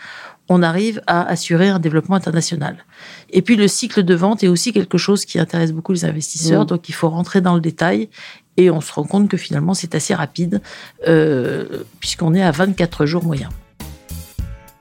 on 0.48 0.64
arrive 0.64 1.00
à 1.06 1.22
assurer 1.28 1.70
un 1.70 1.78
développement 1.78 2.16
international. 2.16 2.84
Et 3.30 3.44
puis 3.44 3.56
le 3.56 3.68
cycle 3.68 4.02
de 4.02 4.16
vente 4.16 4.44
est 4.44 4.48
aussi 4.48 4.74
quelque 4.74 4.98
chose 4.98 5.26
qui 5.26 5.38
intéresse 5.38 5.74
beaucoup 5.74 5.94
les 5.94 6.06
investisseurs, 6.06 6.64
mmh. 6.64 6.70
donc 6.74 6.90
il 6.90 6.94
faut 6.94 7.10
rentrer 7.10 7.40
dans 7.40 7.54
le 7.54 7.62
détail 7.62 8.10
et 8.58 8.72
on 8.72 8.82
se 8.82 8.92
rend 8.92 9.04
compte 9.04 9.30
que 9.30 9.38
finalement 9.38 9.76
c'est 9.76 9.94
assez 9.94 10.16
rapide 10.16 10.60
euh, 11.08 11.84
puisqu'on 12.00 12.34
est 12.34 12.42
à 12.42 12.50
24 12.50 13.06
jours 13.06 13.24
moyens. 13.24 13.52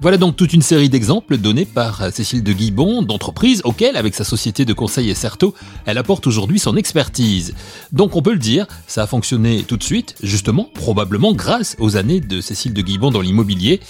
Voilà 0.01 0.17
donc 0.17 0.37
toute 0.37 0.53
une 0.53 0.63
série 0.63 0.89
d'exemples 0.89 1.39
donnés 1.39 1.65
par 1.65 2.13
Cécile 2.13 2.45
de 2.45 2.53
Guibon 2.53 3.03
d'entreprises 3.03 3.63
auxquelles, 3.65 3.97
avec 3.97 4.15
sa 4.15 4.23
société 4.23 4.65
de 4.65 4.73
conseil 4.73 5.13
Certo, 5.17 5.55
elle 5.87 5.99
apporte 5.99 6.29
aujourd'hui 6.29 6.61
son 6.61 6.77
expertise. 6.77 7.53
Donc 7.91 8.15
on 8.15 8.23
peut 8.23 8.33
le 8.33 8.39
dire, 8.39 8.69
ça 8.87 9.03
a 9.03 9.07
fonctionné 9.09 9.65
tout 9.65 9.77
de 9.77 9.83
suite, 9.83 10.15
justement, 10.23 10.69
probablement 10.73 11.33
grâce 11.33 11.75
aux 11.81 11.97
années 11.97 12.21
de 12.21 12.41
Cécile 12.41 12.75
de 12.75 12.83
Guibon 12.83 13.11
dans 13.11 13.21
l'immobilier. 13.21 13.81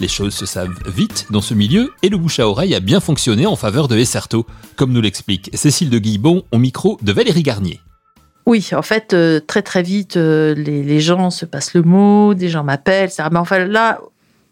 Les 0.00 0.08
choses 0.08 0.34
se 0.34 0.46
savent 0.46 0.74
vite 0.92 1.26
dans 1.30 1.40
ce 1.40 1.54
milieu 1.54 1.92
et 2.02 2.08
le 2.08 2.16
bouche 2.16 2.40
à 2.40 2.48
oreille 2.48 2.74
a 2.74 2.80
bien 2.80 2.98
fonctionné 2.98 3.46
en 3.46 3.54
faveur 3.54 3.86
de 3.86 3.96
Esserto, 3.96 4.44
comme 4.74 4.92
nous 4.92 5.00
l'explique 5.00 5.48
Cécile 5.54 5.90
de 5.90 5.98
Guibon 5.98 6.42
au 6.50 6.58
micro 6.58 6.98
de 7.02 7.12
Valérie 7.12 7.44
Garnier. 7.44 7.78
Oui, 8.46 8.68
en 8.72 8.82
fait, 8.82 9.14
euh, 9.14 9.38
très 9.38 9.62
très 9.62 9.84
vite, 9.84 10.16
euh, 10.16 10.54
les, 10.54 11.00
gens 11.00 11.30
se 11.30 11.44
passent 11.44 11.74
le 11.74 11.82
mot, 11.82 12.34
des 12.34 12.48
gens 12.48 12.64
m'appellent, 12.64 13.10
Mais 13.30 13.38
enfin 13.38 13.64
là, 13.64 14.00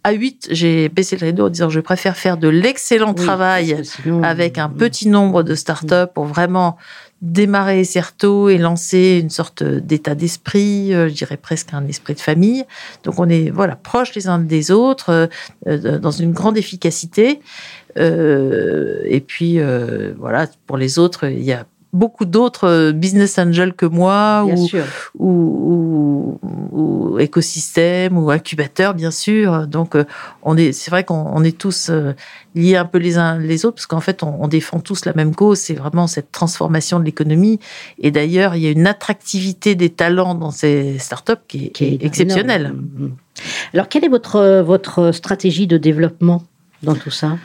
à 0.02 0.12
8, 0.12 0.49
j'ai 0.50 0.88
baissé 0.88 1.16
le 1.16 1.26
rideau 1.26 1.47
en 1.47 1.49
disant 1.50 1.69
je 1.69 1.80
préfère 1.80 2.16
faire 2.16 2.37
de 2.37 2.49
l'excellent 2.49 3.14
travail 3.14 3.83
avec 4.23 4.59
un 4.59 4.69
petit 4.69 5.09
nombre 5.09 5.42
de 5.42 5.54
startups 5.54 6.11
pour 6.14 6.25
vraiment 6.25 6.76
démarrer 7.21 7.85
Certo 7.85 8.49
et 8.49 8.57
lancer 8.57 9.21
une 9.23 9.28
sorte 9.28 9.62
d'état 9.62 10.14
d'esprit, 10.14 10.95
euh, 10.95 11.09
je 11.09 11.14
dirais 11.14 11.37
presque 11.37 11.75
un 11.75 11.87
esprit 11.87 12.14
de 12.14 12.21
famille. 12.21 12.64
Donc 13.04 13.19
on 13.19 13.28
est 13.28 13.50
voilà 13.50 13.76
proches 13.76 14.14
les 14.14 14.26
uns 14.26 14.38
des 14.38 14.71
autres, 14.71 15.28
dans 15.66 16.11
une 16.11 16.33
grande 16.33 16.57
efficacité. 16.57 17.40
et 17.97 19.25
puis 19.26 19.59
voilà, 20.19 20.47
pour 20.66 20.78
les 20.78 20.99
autres, 20.99 21.28
il 21.28 21.42
y 21.42 21.52
a 21.52 21.66
beaucoup 21.93 22.25
d'autres 22.25 22.69
euh, 22.69 22.93
business 22.93 23.39
angels 23.39 23.75
que 23.75 23.87
moi 23.87 24.47
ou, 24.47 24.69
ou, 25.19 26.39
ou, 26.73 27.19
écosystèmes 27.19 28.17
ou 28.17 28.31
incubateurs 28.31 28.95
bien 28.95 29.11
sûr. 29.11 29.67
Donc 29.67 29.97
euh, 29.97 30.05
on 30.43 30.57
est 30.57 30.73
c'est 30.73 30.91
vrai 30.91 31.05
qu'on 31.05 31.43
est 31.43 31.57
tous 31.57 31.91
euh, 31.91 32.13
liés 32.55 32.77
un 32.77 32.85
peu 32.85 32.99
les 32.99 33.19
uns 33.19 33.39
les 33.39 33.65
autres 33.65 33.77
parce 33.77 33.87
qu'en 33.87 34.01
fait 34.01 34.23
on, 34.23 34.47
défend 34.49 34.81
tous 34.81 35.05
la 35.05 35.13
même 35.15 35.35
cause. 35.35 35.59
C'est 35.59 35.75
vraiment 35.75 36.07
cette 36.07 36.31
transformation 36.31 37.01
de 37.01 37.05
l'économie. 37.05 37.59
Et 37.99 38.11
d'ailleurs 38.11 38.55
il 38.55 38.63
y 38.63 38.67
a 38.67 38.71
une 38.71 38.87
attractivité 38.87 39.75
des 39.75 39.91
talents 39.91 40.35
dans 40.35 40.51
ces 40.51 40.99
startups 40.99 41.33
qui 41.49 41.67
est, 41.67 41.69
qui 41.71 41.85
est 41.85 42.05
exceptionnelle. 42.05 42.75
alors 43.75 43.89
quelle 43.89 44.05
est 44.05 44.09
votre 44.09 44.61
votre 44.61 45.13
stratégie 45.13 45.67
de 45.67 45.77
développement 45.77 46.43
dans 46.83 46.95
tout 46.95 47.11
ça? 47.11 47.37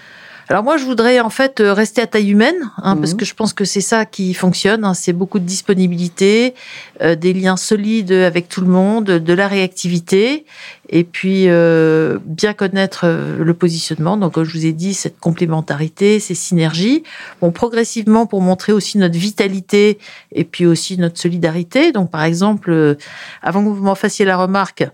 Alors 0.48 0.64
moi, 0.64 0.78
je 0.78 0.86
voudrais 0.86 1.20
en 1.20 1.32
fait 1.32 1.60
euh, 1.60 1.74
rester 1.74 2.02
à 2.02 2.08
taille 2.08 2.30
humaine, 2.30 2.72
hein, 2.78 2.96
parce 2.98 3.14
mhm. 3.14 3.18
que 3.18 3.26
je 3.26 3.34
pense 3.34 3.54
que 3.54 3.66
c'est 3.66 3.82
ça 3.82 4.06
qui 4.06 4.34
fonctionne. 4.34 4.86
Hein. 4.86 4.94
c'est 4.94 5.14
beaucoup 5.14 5.40
de 5.40 5.46
disponibilité, 5.46 6.54
euh, 7.02 7.16
des 7.16 7.34
liens 7.34 7.58
solides 7.58 8.12
avec 8.12 8.48
tout 8.48 8.62
le 8.62 8.68
monde, 8.68 9.06
de 9.06 9.34
la 9.34 9.48
réactivité, 9.48 10.46
et 10.90 11.04
puis 11.04 11.46
euh, 11.48 12.20
bien 12.26 12.54
connaître 12.54 13.06
le 13.08 13.54
positionnement. 13.54 14.18
Donc, 14.18 14.34
comme 14.34 14.44
je 14.44 14.54
vous 14.54 14.66
ai 14.66 14.74
dit, 14.74 14.94
cette 14.94 15.20
complémentarité, 15.20 16.20
ces 16.20 16.36
synergies. 16.36 17.04
Bon, 17.42 17.52
progressivement 17.52 18.26
pour 18.26 18.42
montrer 18.42 18.72
aussi 18.72 18.98
notre 18.98 19.18
vitalité 19.18 19.98
et 20.32 20.44
puis 20.44 20.66
aussi 20.66 20.98
notre 20.98 21.20
solidarité. 21.20 21.92
Donc, 21.92 22.12
par 22.12 22.24
exemple, 22.24 22.98
avant 23.42 23.64
que 23.64 23.70
vous 23.70 23.84
m'en 23.84 23.96
fassiez 23.96 24.26
la 24.26 24.38
remarque, 24.38 24.88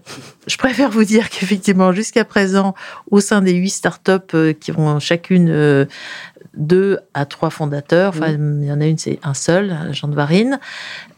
je 0.47 0.57
préfère 0.57 0.89
vous 0.89 1.03
dire 1.03 1.29
qu'effectivement, 1.29 1.91
jusqu'à 1.91 2.25
présent, 2.25 2.73
au 3.09 3.19
sein 3.19 3.41
des 3.41 3.53
huit 3.53 3.69
startups 3.69 4.53
qui 4.59 4.71
vont 4.71 4.99
chacune 4.99 5.49
euh, 5.49 5.85
deux 6.55 6.99
à 7.13 7.25
trois 7.25 7.49
fondateurs. 7.49 8.09
Enfin, 8.09 8.29
il 8.29 8.65
y 8.65 8.71
en 8.71 8.81
a 8.81 8.85
une, 8.85 8.97
c'est 8.97 9.19
un 9.23 9.33
seul, 9.33 9.75
Jean 9.91 10.07
de 10.07 10.15
Varine. 10.15 10.59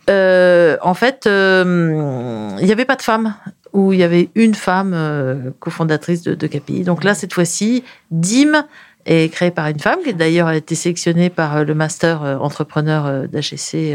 Euh, 0.10 0.78
en 0.82 0.94
fait, 0.94 1.28
euh, 1.28 2.56
il 2.60 2.66
n'y 2.66 2.72
avait 2.72 2.86
pas 2.86 2.96
de 2.96 3.02
femme 3.02 3.36
où 3.74 3.94
il 3.94 4.00
y 4.00 4.04
avait 4.04 4.30
une 4.36 4.54
femme 4.54 5.54
cofondatrice 5.60 6.22
de, 6.22 6.36
de 6.36 6.48
KPI. 6.48 6.84
Donc 6.84 7.04
là, 7.04 7.14
cette 7.16 7.34
fois-ci, 7.34 7.84
DIM 8.12 8.66
est 9.06 9.32
créée 9.32 9.52
par 9.52 9.68
une 9.68 9.80
femme 9.80 10.00
qui 10.04 10.14
d'ailleurs 10.14 10.48
a 10.48 10.56
été 10.56 10.76
sélectionnée 10.76 11.30
par 11.30 11.58
euh, 11.58 11.64
le 11.64 11.76
master 11.76 12.24
euh, 12.24 12.38
entrepreneur 12.38 13.06
euh, 13.06 13.28
d'HSC 13.28 13.94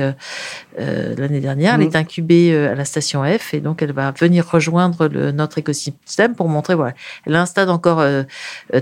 l'année 1.16 1.40
dernière. 1.40 1.74
Elle 1.74 1.80
mmh. 1.80 1.90
est 1.90 1.96
incubée 1.96 2.56
à 2.56 2.74
la 2.74 2.84
station 2.84 3.24
F 3.24 3.54
et 3.54 3.60
donc 3.60 3.82
elle 3.82 3.92
va 3.92 4.12
venir 4.12 4.48
rejoindre 4.48 5.08
le, 5.08 5.32
notre 5.32 5.58
écosystème 5.58 6.34
pour 6.34 6.48
montrer 6.48 6.74
voilà, 6.74 6.94
elle 7.26 7.34
a 7.34 7.42
un 7.42 7.46
stade 7.46 7.68
encore 7.68 8.04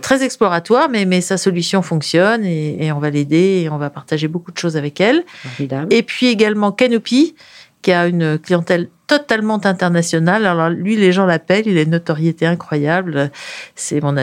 très 0.03 0.23
exploratoire, 0.23 0.91
mais 0.91 1.07
mais 1.07 1.23
sa 1.23 1.39
solution 1.39 1.81
fonctionne 1.81 2.45
et, 2.45 2.85
et 2.85 2.93
on 2.93 2.99
va 2.99 3.09
l'aider 3.09 3.63
et 3.65 3.71
on 3.71 3.79
va 3.79 3.89
partager 3.89 4.29
beaucoup 4.29 4.53
de 4.53 4.59
choses 4.59 4.77
avec 4.77 5.01
elle. 5.01 5.25
Et 5.91 6.03
puis 6.03 6.27
également 6.27 6.71
Canopy 6.71 7.35
qui 7.81 7.93
a 7.93 8.07
une 8.09 8.39
clientèle 8.39 8.89
totalement 9.07 9.65
internationale. 9.65 10.47
Alors 10.47 10.71
lui, 10.71 10.97
les 10.97 11.13
gens 11.13 11.27
l'appellent, 11.27 11.67
il 11.67 11.79
a 11.79 11.83
une 11.83 11.91
notoriété 11.91 12.47
incroyable. 12.47 13.31
C'est 13.75 14.01
mon, 14.01 14.15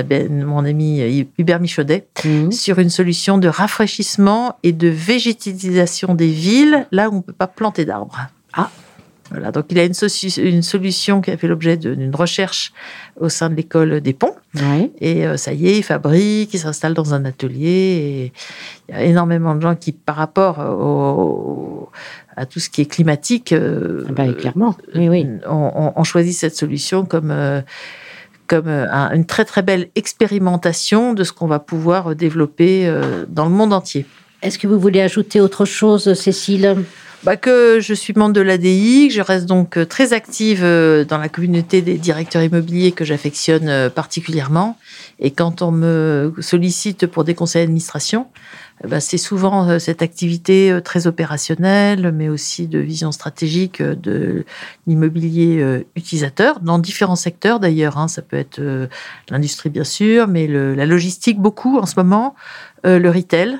mon 0.46 0.66
ami 0.66 1.28
Hubert 1.38 1.60
Michaudet 1.60 2.08
mhm. 2.25 2.52
sur 2.52 2.80
une 2.80 2.90
solution 2.90 3.38
de 3.38 3.48
rafraîchissement 3.48 4.58
et 4.63 4.72
de 4.72 4.88
végétalisation 4.88 6.16
des 6.16 6.28
villes 6.28 6.88
là 6.92 7.10
où 7.10 7.18
on 7.18 7.22
peut 7.22 7.34
pas 7.34 7.48
planter 7.48 7.86
d'arbres. 7.86 8.20
Ah. 8.54 8.70
Voilà, 9.34 9.52
donc 9.52 9.66
il 9.70 9.80
a 9.80 9.84
une, 9.84 9.94
une 10.38 10.62
solution 10.62 11.20
qui 11.20 11.32
a 11.32 11.38
fait 11.38 11.48
l'objet 11.48 11.75
d'une 11.75 12.16
recherche 12.16 12.72
au 13.20 13.30
sein 13.30 13.50
de 13.50 13.56
l'école 13.56 14.00
des 14.00 14.13
ponts. 14.13 14.36
Et 15.02 15.25
euh, 15.25 15.38
ça 15.38 15.54
y 15.54 15.68
est, 15.68 15.78
il 15.80 15.84
fabrique, 15.84 16.54
il 16.54 16.60
s'installe 16.60 16.94
dans 16.94 17.16
un 17.16 17.25
atelier. 17.25 17.68
Et 18.30 18.34
il 18.88 18.96
y 18.96 18.98
a 18.98 19.04
énormément 19.04 19.56
de 19.56 19.62
gens 19.62 19.75
qui, 19.75 19.92
par 19.92 20.16
rapport 20.16 20.60
au, 20.60 21.90
à 22.36 22.46
tout 22.46 22.60
ce 22.60 22.70
qui 22.70 22.82
est 22.82 22.86
climatique, 22.86 23.52
euh, 23.52 24.06
ah 24.10 24.12
bah, 24.12 24.34
clairement, 24.34 24.75
oui, 24.96 25.10
oui. 25.10 25.28
On, 25.48 26.04
choisit 26.04 26.36
cette 26.36 26.56
solution 26.56 27.06
comme 27.06 27.32
euh, 27.32 27.62
comme 28.48 28.68
euh, 28.68 28.88
une 29.13 29.25
très 29.25 29.46
très 29.46 29.62
belle 29.62 29.90
expérimentation 29.96 31.13
de 31.13 31.24
ce 31.24 31.32
qu'on 31.32 31.48
va 31.48 31.60
pouvoir 31.60 32.16
développer 32.16 32.92
dans 33.30 33.46
le 33.46 33.52
monde 33.52 33.74
entier. 33.74 34.06
Est-ce 34.42 34.60
que 34.60 34.68
vous 34.68 34.80
voulez 34.80 35.02
ajouter 35.02 35.40
autre 35.40 35.66
chose, 35.66 36.13
Cécile? 36.13 36.84
Bah 37.24 37.38
que 37.38 37.80
je 37.80 37.94
suis 37.94 38.13
membre 38.13 38.34
de 38.34 38.42
l'ADI, 38.42 39.08
que 39.08 39.13
je 39.13 39.22
reste 39.22 39.46
donc 39.46 39.77
très 39.88 40.12
active 40.12 40.62
dans 40.62 41.18
la 41.18 41.30
communauté 41.30 41.82
des 41.82 41.98
directeurs 41.98 42.44
immobiliers 42.44 42.92
que 42.92 43.06
j'affectionne 43.06 43.89
particulièrement. 43.89 44.77
Et 45.20 45.32
quand 45.32 45.62
on 45.62 45.72
me 45.72 46.34
sollicite 46.39 47.08
pour 47.08 47.24
des 47.24 47.34
conseils 47.34 47.63
d'administration, 47.63 48.27
ben, 48.84 49.00
c'est 49.00 49.18
souvent 49.18 49.70
euh, 49.70 49.80
cette 49.80 50.01
activité 50.01 50.72
euh, 50.72 50.82
très 50.82 51.08
opérationnelle, 51.08 52.12
mais 52.12 52.27
aussi 52.27 52.68
de 52.68 52.80
vision 52.80 53.13
stratégique 53.13 53.80
euh, 53.80 53.96
de 53.96 54.46
l'immobilier 54.88 55.84
utilisateur, 55.96 56.60
dans 56.60 56.80
différents 56.80 57.15
secteurs 57.15 57.60
d'ailleurs. 57.60 57.98
Hein. 57.98 58.08
Ça 58.08 58.22
peut 58.22 58.36
être 58.36 58.62
l'industrie 59.30 59.70
bien 59.70 59.86
sûr, 59.86 60.27
mais 60.27 60.48
la 60.48 60.86
logistique 60.86 61.39
beaucoup 61.39 61.77
en 61.77 61.86
ce 61.86 61.96
moment, 61.96 62.36
le 62.84 63.10
retail. 63.10 63.58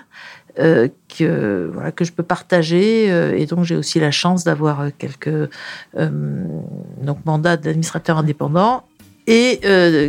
Que 0.55 1.69
voilà 1.74 1.91
que 1.91 2.05
je 2.05 2.12
peux 2.12 2.24
partager 2.24 3.07
et 3.07 3.45
donc 3.45 3.63
j'ai 3.65 3.75
aussi 3.75 4.00
la 4.00 4.12
chance 4.12 4.43
d'avoir 4.43 4.88
quelques 4.98 5.50
donc 5.95 7.17
mandats 7.25 7.57
d'administrateur 7.57 8.17
indépendant 8.17 8.83
et 9.27 9.60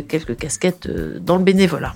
quelques 0.07 0.37
casquettes 0.37 0.87
dans 1.21 1.37
le 1.37 1.43
bénévolat. 1.43 1.93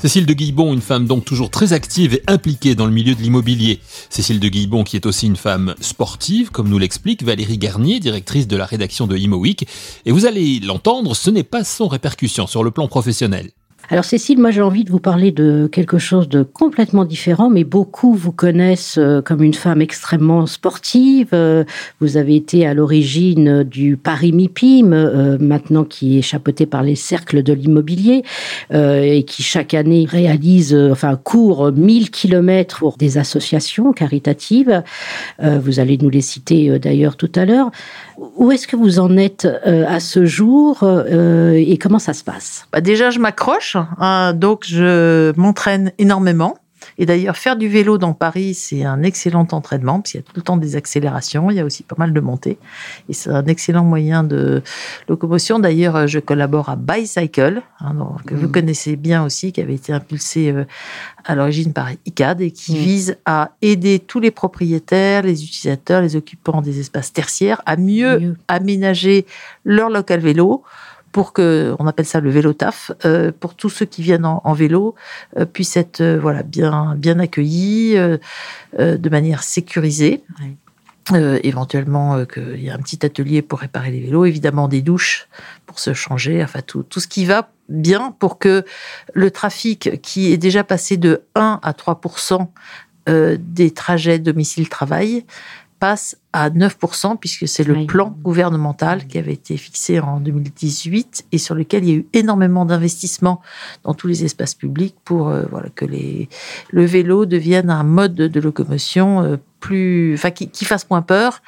Cécile 0.00 0.24
de 0.24 0.32
Guillebon, 0.32 0.72
une 0.72 0.80
femme 0.80 1.06
donc 1.06 1.26
toujours 1.26 1.50
très 1.50 1.74
active 1.74 2.14
et 2.14 2.22
impliquée 2.26 2.74
dans 2.74 2.86
le 2.86 2.90
milieu 2.90 3.14
de 3.14 3.20
l'immobilier. 3.20 3.80
Cécile 4.08 4.40
de 4.40 4.48
Guillebon 4.48 4.82
qui 4.82 4.96
est 4.96 5.04
aussi 5.04 5.26
une 5.26 5.36
femme 5.36 5.74
sportive, 5.82 6.50
comme 6.50 6.70
nous 6.70 6.78
l'explique 6.78 7.22
Valérie 7.22 7.58
Garnier, 7.58 8.00
directrice 8.00 8.48
de 8.48 8.56
la 8.56 8.64
rédaction 8.64 9.06
de 9.06 9.14
Imo 9.18 9.44
Et 9.44 10.10
vous 10.10 10.24
allez 10.24 10.58
l'entendre, 10.60 11.14
ce 11.14 11.28
n'est 11.28 11.44
pas 11.44 11.64
sans 11.64 11.86
répercussion 11.86 12.46
sur 12.46 12.64
le 12.64 12.70
plan 12.70 12.88
professionnel. 12.88 13.50
Alors 13.88 14.04
Cécile, 14.04 14.38
moi 14.38 14.52
j'ai 14.52 14.62
envie 14.62 14.84
de 14.84 14.90
vous 14.90 15.00
parler 15.00 15.32
de 15.32 15.68
quelque 15.70 15.98
chose 15.98 16.28
de 16.28 16.44
complètement 16.44 17.04
différent, 17.04 17.50
mais 17.50 17.64
beaucoup 17.64 18.14
vous 18.14 18.30
connaissent 18.30 18.98
euh, 18.98 19.20
comme 19.20 19.42
une 19.42 19.54
femme 19.54 19.82
extrêmement 19.82 20.46
sportive. 20.46 21.30
Euh, 21.32 21.64
vous 21.98 22.16
avez 22.16 22.36
été 22.36 22.66
à 22.68 22.74
l'origine 22.74 23.64
du 23.64 23.96
Paris 23.96 24.30
MIPIM, 24.30 24.92
euh, 24.92 25.38
maintenant 25.40 25.82
qui 25.82 26.18
est 26.18 26.22
chapeauté 26.22 26.66
par 26.66 26.84
les 26.84 26.94
cercles 26.94 27.42
de 27.42 27.52
l'immobilier 27.52 28.22
et 28.72 29.24
qui 29.24 29.42
chaque 29.42 29.74
année 29.74 30.06
réalise, 30.08 30.74
enfin 30.74 31.16
court 31.16 31.72
1000 31.72 32.10
kilomètres 32.10 32.78
pour 32.78 32.96
des 32.96 33.18
associations 33.18 33.92
caritatives. 33.92 34.82
Vous 35.42 35.80
allez 35.80 35.98
nous 35.98 36.10
les 36.10 36.20
citer 36.20 36.78
d'ailleurs 36.78 37.16
tout 37.16 37.30
à 37.34 37.44
l'heure. 37.44 37.70
Où 38.36 38.52
est-ce 38.52 38.66
que 38.66 38.76
vous 38.76 38.98
en 38.98 39.16
êtes 39.16 39.46
à 39.64 40.00
ce 40.00 40.24
jour 40.24 40.84
et 40.84 41.78
comment 41.78 41.98
ça 41.98 42.12
se 42.12 42.24
passe? 42.24 42.66
Bah 42.72 42.80
Déjà, 42.80 43.10
je 43.10 43.18
m'accroche 43.18 43.69
Hein, 43.76 44.32
donc, 44.34 44.64
je 44.66 45.32
m'entraîne 45.38 45.92
énormément. 45.98 46.56
Et 46.98 47.06
d'ailleurs, 47.06 47.36
faire 47.36 47.56
du 47.56 47.68
vélo 47.68 47.98
dans 47.98 48.12
Paris, 48.12 48.54
c'est 48.54 48.84
un 48.84 49.02
excellent 49.02 49.46
entraînement, 49.52 50.00
parce 50.00 50.12
qu'il 50.12 50.20
y 50.20 50.22
a 50.22 50.26
tout 50.26 50.32
le 50.36 50.42
temps 50.42 50.56
des 50.56 50.76
accélérations, 50.76 51.50
il 51.50 51.56
y 51.56 51.60
a 51.60 51.64
aussi 51.64 51.82
pas 51.82 51.96
mal 51.98 52.12
de 52.12 52.20
montées. 52.20 52.58
Et 53.08 53.12
c'est 53.12 53.30
un 53.30 53.46
excellent 53.46 53.84
moyen 53.84 54.22
de 54.22 54.62
locomotion. 55.08 55.58
D'ailleurs, 55.58 56.06
je 56.06 56.18
collabore 56.18 56.68
à 56.68 56.76
Bicycle, 56.76 57.62
hein, 57.80 57.94
que 58.26 58.34
vous 58.34 58.48
mmh. 58.48 58.52
connaissez 58.52 58.96
bien 58.96 59.24
aussi, 59.24 59.52
qui 59.52 59.60
avait 59.60 59.74
été 59.74 59.92
impulsé 59.92 60.50
euh, 60.50 60.64
à 61.24 61.34
l'origine 61.34 61.72
par 61.72 61.88
ICAD 62.06 62.42
et 62.42 62.50
qui 62.50 62.72
mmh. 62.72 62.76
vise 62.76 63.16
à 63.24 63.52
aider 63.62 63.98
tous 63.98 64.20
les 64.20 64.30
propriétaires, 64.30 65.22
les 65.22 65.44
utilisateurs, 65.44 66.02
les 66.02 66.16
occupants 66.16 66.60
des 66.60 66.80
espaces 66.80 67.12
tertiaires 67.12 67.62
à 67.66 67.76
mieux. 67.76 68.36
aménager 68.48 69.26
leur 69.64 69.90
local 69.90 70.20
vélo 70.20 70.62
pour 71.12 71.32
que, 71.32 71.74
on 71.78 71.86
appelle 71.86 72.06
ça 72.06 72.20
le 72.20 72.30
vélo 72.30 72.52
taf, 72.52 72.92
euh, 73.04 73.32
pour 73.38 73.54
tous 73.54 73.70
ceux 73.70 73.86
qui 73.86 74.02
viennent 74.02 74.24
en, 74.24 74.52
vélo 74.52 74.94
euh, 75.38 75.44
puissent 75.44 75.76
être 75.76 76.00
euh, 76.00 76.18
voilà 76.20 76.42
bien 76.42 76.94
bien 76.96 77.18
accueillis 77.18 77.94
de 77.94 79.08
manière 79.08 79.42
sécurisée. 79.42 80.22
éventuellement 81.42 82.24
qu'il 82.24 82.60
y 82.60 82.68
ait 82.68 82.70
un 82.70 82.78
petit 82.78 83.04
atelier 83.04 83.42
pour 83.42 83.60
réparer 83.60 83.90
les 83.90 84.00
vélos, 84.00 84.26
évidemment 84.26 84.68
des 84.68 84.82
douches 84.82 85.28
pour 85.66 85.80
se 85.80 85.92
changer, 85.92 86.42
enfin 86.42 86.60
tout, 86.64 86.84
tout 86.84 87.00
ce 87.00 87.08
qui 87.08 87.24
va 87.24 87.50
bien 87.68 88.14
pour 88.18 88.38
que 88.38 88.64
le 89.14 89.30
trafic 89.30 90.00
qui 90.02 90.32
est 90.32 90.36
déjà 90.36 90.62
passé 90.62 90.96
de 90.96 91.22
1 91.34 91.58
à 91.62 91.72
3 91.72 92.00
des 93.38 93.70
trajets 93.72 94.20
domicile-travail 94.20 95.24
passe 95.80 96.16
à 96.32 96.50
9%, 96.50 97.16
puisque 97.18 97.48
c'est 97.48 97.64
le 97.64 97.86
plan 97.86 98.14
gouvernemental 98.22 99.06
qui 99.06 99.18
avait 99.18 99.32
été 99.32 99.56
fixé 99.56 99.98
en 99.98 100.20
2018 100.20 101.24
et 101.32 101.38
sur 101.38 101.54
lequel 101.54 101.84
il 101.84 101.90
y 101.90 101.92
a 101.92 101.96
eu 101.96 102.06
énormément 102.12 102.66
d'investissements 102.66 103.40
dans 103.82 103.94
tous 103.94 104.06
les 104.06 104.24
espaces 104.24 104.54
publics 104.54 104.94
pour 105.04 105.30
euh, 105.30 105.44
voilà, 105.50 105.70
que 105.70 105.86
les, 105.86 106.28
le 106.70 106.84
vélo 106.84 107.26
devienne 107.26 107.70
un 107.70 107.82
mode 107.82 108.14
de, 108.14 108.40
locomotion 108.40 109.22
euh, 109.22 109.36
plus, 109.58 110.14
enfin, 110.14 110.30
qui, 110.30 110.64
fasse 110.64 110.88
moins 110.88 111.02
peur 111.02 111.42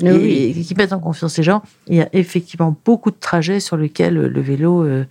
et, 0.00 0.52
qui 0.52 0.74
mette 0.76 0.92
en 0.92 1.00
confiance 1.00 1.36
les 1.38 1.42
gens. 1.42 1.62
Il 1.88 1.96
y 1.96 2.02
a 2.02 2.08
effectivement 2.12 2.76
beaucoup 2.84 3.10
de 3.10 3.18
trajets 3.18 3.60
sur 3.60 3.76
lesquels 3.76 4.14
le 4.14 4.40
vélo 4.40 4.84
euh, 4.84 5.04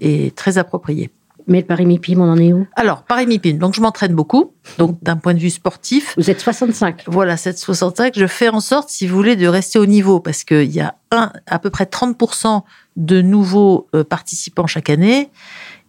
est 0.00 0.34
très 0.34 0.58
approprié. 0.58 1.10
Mais 1.46 1.60
le 1.60 1.66
Paris-Mipim, 1.66 2.20
on 2.20 2.30
en 2.30 2.38
est 2.38 2.52
où? 2.52 2.66
Alors, 2.76 3.02
Paris-Mipim, 3.04 3.54
donc 3.54 3.74
je 3.74 3.80
m'entraîne 3.80 4.14
beaucoup, 4.14 4.52
donc 4.78 5.02
d'un 5.02 5.16
point 5.16 5.34
de 5.34 5.38
vue 5.38 5.50
sportif. 5.50 6.14
Vous 6.16 6.30
êtes 6.30 6.40
65 6.40 7.04
Voilà, 7.06 7.36
7,65. 7.36 8.12
Je 8.16 8.26
fais 8.26 8.48
en 8.48 8.60
sorte, 8.60 8.88
si 8.88 9.06
vous 9.06 9.16
voulez, 9.16 9.36
de 9.36 9.46
rester 9.46 9.78
au 9.78 9.86
niveau, 9.86 10.20
parce 10.20 10.44
qu'il 10.44 10.70
y 10.70 10.80
a 10.80 10.94
un, 11.10 11.32
à 11.46 11.58
peu 11.58 11.70
près 11.70 11.84
30% 11.84 12.62
de 12.96 13.22
nouveaux 13.22 13.88
euh, 13.94 14.04
participants 14.04 14.66
chaque 14.66 14.90
année. 14.90 15.30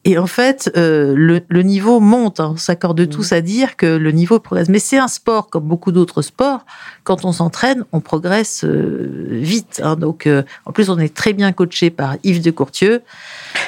Et 0.06 0.18
en 0.18 0.28
fait, 0.28 0.70
euh, 0.76 1.14
le, 1.16 1.62
niveau 1.62 2.02
monte. 2.02 2.42
Hein. 2.42 2.52
On 2.54 2.58
s'accorde 2.58 3.00
mmh. 3.00 3.08
tous 3.08 3.32
à 3.32 3.40
dire 3.40 3.78
que 3.78 3.86
le 3.86 4.12
niveau 4.12 4.40
progresse. 4.40 4.68
Mais 4.68 4.80
c'est 4.80 4.98
un 4.98 5.08
sport, 5.08 5.50
comme 5.50 5.64
beaucoup 5.64 5.94
d'autres 5.94 6.22
sports. 6.22 6.66
Quand 7.06 7.24
on 7.24 7.32
s'entraîne, 7.32 7.86
on 7.94 8.02
progresse 8.02 8.66
euh, 8.66 9.28
vite. 9.30 9.82
Hein. 9.84 9.96
Donc, 9.96 10.28
euh, 10.28 10.44
en 10.66 10.74
plus, 10.74 10.90
on 10.90 11.00
est 11.00 11.14
très 11.14 11.32
bien 11.32 11.54
coaché 11.54 11.90
par 11.90 12.18
Yves 12.24 12.42
de 12.42 12.52
Courtieu. 12.52 13.02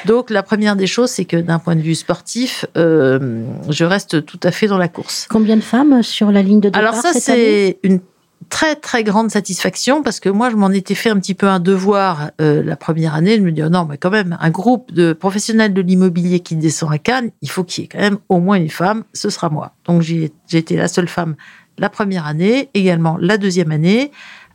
Donc, 0.04 0.28
la 0.28 0.42
première 0.42 0.76
des 0.76 0.86
choses, 0.86 1.10
c'est 1.10 1.24
que 1.24 1.38
d'un 1.38 1.58
point 1.58 1.74
de 1.74 1.80
vue 1.80 1.94
sportif, 1.94 2.66
je 2.74 3.84
reste 3.84 4.24
tout 4.26 4.40
à 4.42 4.50
fait 4.50 4.66
dans 4.66 4.78
la 4.78 4.88
course. 4.88 5.26
Combien 5.30 5.56
de 5.56 5.62
femmes 5.62 6.02
sur 6.02 6.30
la 6.30 6.42
ligne 6.42 6.60
de 6.60 6.68
départ 6.68 6.80
Alors 6.80 6.94
ça, 6.94 7.12
c'est 7.14 7.78
une 7.82 8.00
très 8.48 8.76
très 8.76 9.02
grande 9.04 9.30
satisfaction 9.30 10.02
parce 10.02 10.20
que 10.20 10.28
moi 10.28 10.50
je 10.50 10.56
m'en 10.56 10.70
étais 10.70 10.94
fait 10.94 11.10
un 11.10 11.18
petit 11.18 11.34
peu 11.34 11.48
un 11.48 11.60
devoir 11.60 12.30
euh, 12.40 12.62
la 12.62 12.76
première 12.76 13.14
année. 13.14 13.38
De 13.38 13.44
me 13.44 13.52
dire 13.52 13.70
non 13.70 13.84
mais 13.84 13.98
quand 13.98 14.10
même 14.10 14.36
un 14.40 14.50
groupe 14.50 14.92
de 14.92 15.12
professionnels 15.12 15.74
de 15.74 15.80
l'immobilier 15.80 16.40
qui 16.40 16.56
descend 16.56 16.92
à 16.92 16.98
Cannes 16.98 17.30
il 17.42 17.50
faut 17.50 17.64
qu'il 17.64 17.82
y 17.82 17.84
ait 17.84 17.88
quand 17.88 17.98
même 17.98 18.18
au 18.28 18.38
moins 18.38 18.56
une 18.56 18.70
femme 18.70 19.04
ce 19.12 19.30
sera 19.30 19.48
moi. 19.48 19.72
Donc 19.84 20.02
j'ai 20.02 20.30
été 20.52 20.76
la 20.76 20.88
seule 20.88 21.08
femme 21.08 21.34
la 21.78 21.88
première 21.88 22.26
année 22.26 22.70
également 22.74 23.16
la 23.20 23.38
deuxième 23.38 23.72
année. 23.72 24.10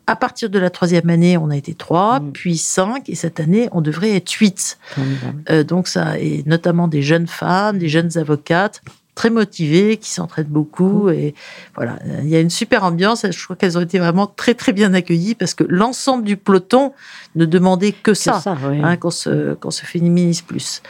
À 0.07 0.15
partir 0.15 0.49
de 0.49 0.59
la 0.59 0.69
troisième 0.69 1.09
année, 1.09 1.37
on 1.37 1.51
a 1.51 1.55
été 1.55 1.73
trois, 1.75 2.19
mmh. 2.19 2.31
puis 2.31 2.57
cinq, 2.57 3.07
et 3.07 3.15
cette 3.15 3.39
année, 3.39 3.69
on 3.71 3.81
devrait 3.81 4.15
être 4.15 4.31
huit. 4.31 4.77
Euh, 5.49 5.63
donc 5.63 5.87
ça, 5.87 6.17
et 6.19 6.43
notamment 6.47 6.87
des 6.87 7.03
jeunes 7.03 7.27
femmes, 7.27 7.77
des 7.77 7.87
jeunes 7.87 8.17
avocates, 8.17 8.81
très 9.21 9.29
motivées, 9.29 9.97
qui 9.97 10.09
s'entraident 10.09 10.49
beaucoup. 10.49 11.03
Mmh. 11.03 11.13
Et 11.13 11.35
voilà, 11.75 11.99
il 12.23 12.29
y 12.29 12.35
a 12.35 12.39
une 12.39 12.49
super 12.49 12.83
ambiance. 12.83 13.23
Je 13.29 13.43
crois 13.43 13.55
qu'elles 13.55 13.77
ont 13.77 13.81
été 13.81 13.99
vraiment 13.99 14.25
très, 14.25 14.55
très 14.55 14.73
bien 14.73 14.95
accueillies 14.95 15.35
parce 15.35 15.53
que 15.53 15.63
l'ensemble 15.63 16.23
du 16.23 16.37
peloton 16.37 16.91
ne 17.35 17.45
demandait 17.45 17.91
que 17.91 18.15
ça, 18.15 18.41
hein, 18.47 18.97
qu'on 18.97 19.11
se, 19.11 19.53
qu'on 19.53 19.69
se 19.69 19.85
féminise 19.85 20.41
plus. 20.41 20.81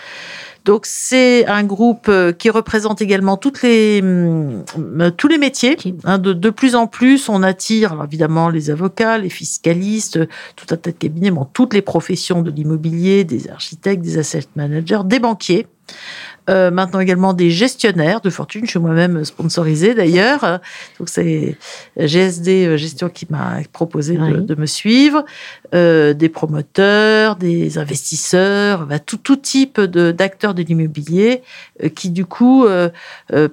Donc 0.63 0.85
c'est 0.85 1.45
un 1.47 1.63
groupe 1.65 2.05
euh, 2.07 2.31
qui 2.31 2.49
représente 2.49 3.01
également 3.01 3.35
toutes 3.35 3.63
les, 3.63 3.99
hum, 4.01 4.63
tous 5.17 5.27
les 5.27 5.37
métiers. 5.37 5.75
Hein, 6.05 6.17
de, 6.17 6.31
de, 6.31 6.49
plus 6.51 6.75
en 6.75 6.87
plus, 6.87 7.27
on 7.27 7.43
attire 7.43 8.01
évidemment 8.01 8.47
les 8.47 8.69
avocats, 8.69 9.17
les 9.17 9.29
fiscalistes, 9.29 10.25
tout 10.55 10.67
un 10.69 10.77
tas 10.77 10.91
de 10.91 10.95
cabinets, 10.95 11.31
bon, 11.31 11.45
toutes 11.51 11.73
les 11.73 11.81
professions 11.81 12.43
de 12.43 12.51
l'immobilier, 12.51 13.25
des 13.25 13.49
architectes, 13.49 14.03
des 14.03 14.19
asset 14.19 14.45
managers, 14.55 15.01
des 15.03 15.19
banquiers. 15.19 15.67
Euh, 16.49 16.71
maintenant 16.71 16.99
également 16.99 17.33
des 17.33 17.51
gestionnaires 17.51 18.19
de 18.19 18.29
fortune. 18.29 18.65
Je 18.65 18.71
suis 18.71 18.79
moi-même 18.79 19.23
sponsorisée 19.23 19.93
d'ailleurs. 19.93 20.59
Donc 20.97 21.07
c'est 21.07 21.55
GSD 21.97 22.65
euh, 22.65 22.77
Gestion 22.77 23.09
qui 23.09 23.27
m'a 23.29 23.57
proposé 23.71 24.17
de, 24.17 24.55
me 24.55 24.65
suivre. 24.65 25.23
Euh, 25.75 26.13
des 26.13 26.29
promoteurs, 26.29 27.35
des 27.35 27.77
investisseurs, 27.77 28.87
bah, 28.87 28.99
tout, 28.99 29.17
tout 29.17 29.35
type 29.35 29.79
d'acteurs 29.79 30.53
de, 30.53 30.63
l'immobilier 30.63 31.41
qui 31.95 32.11
du 32.11 32.25
coup 32.25 32.65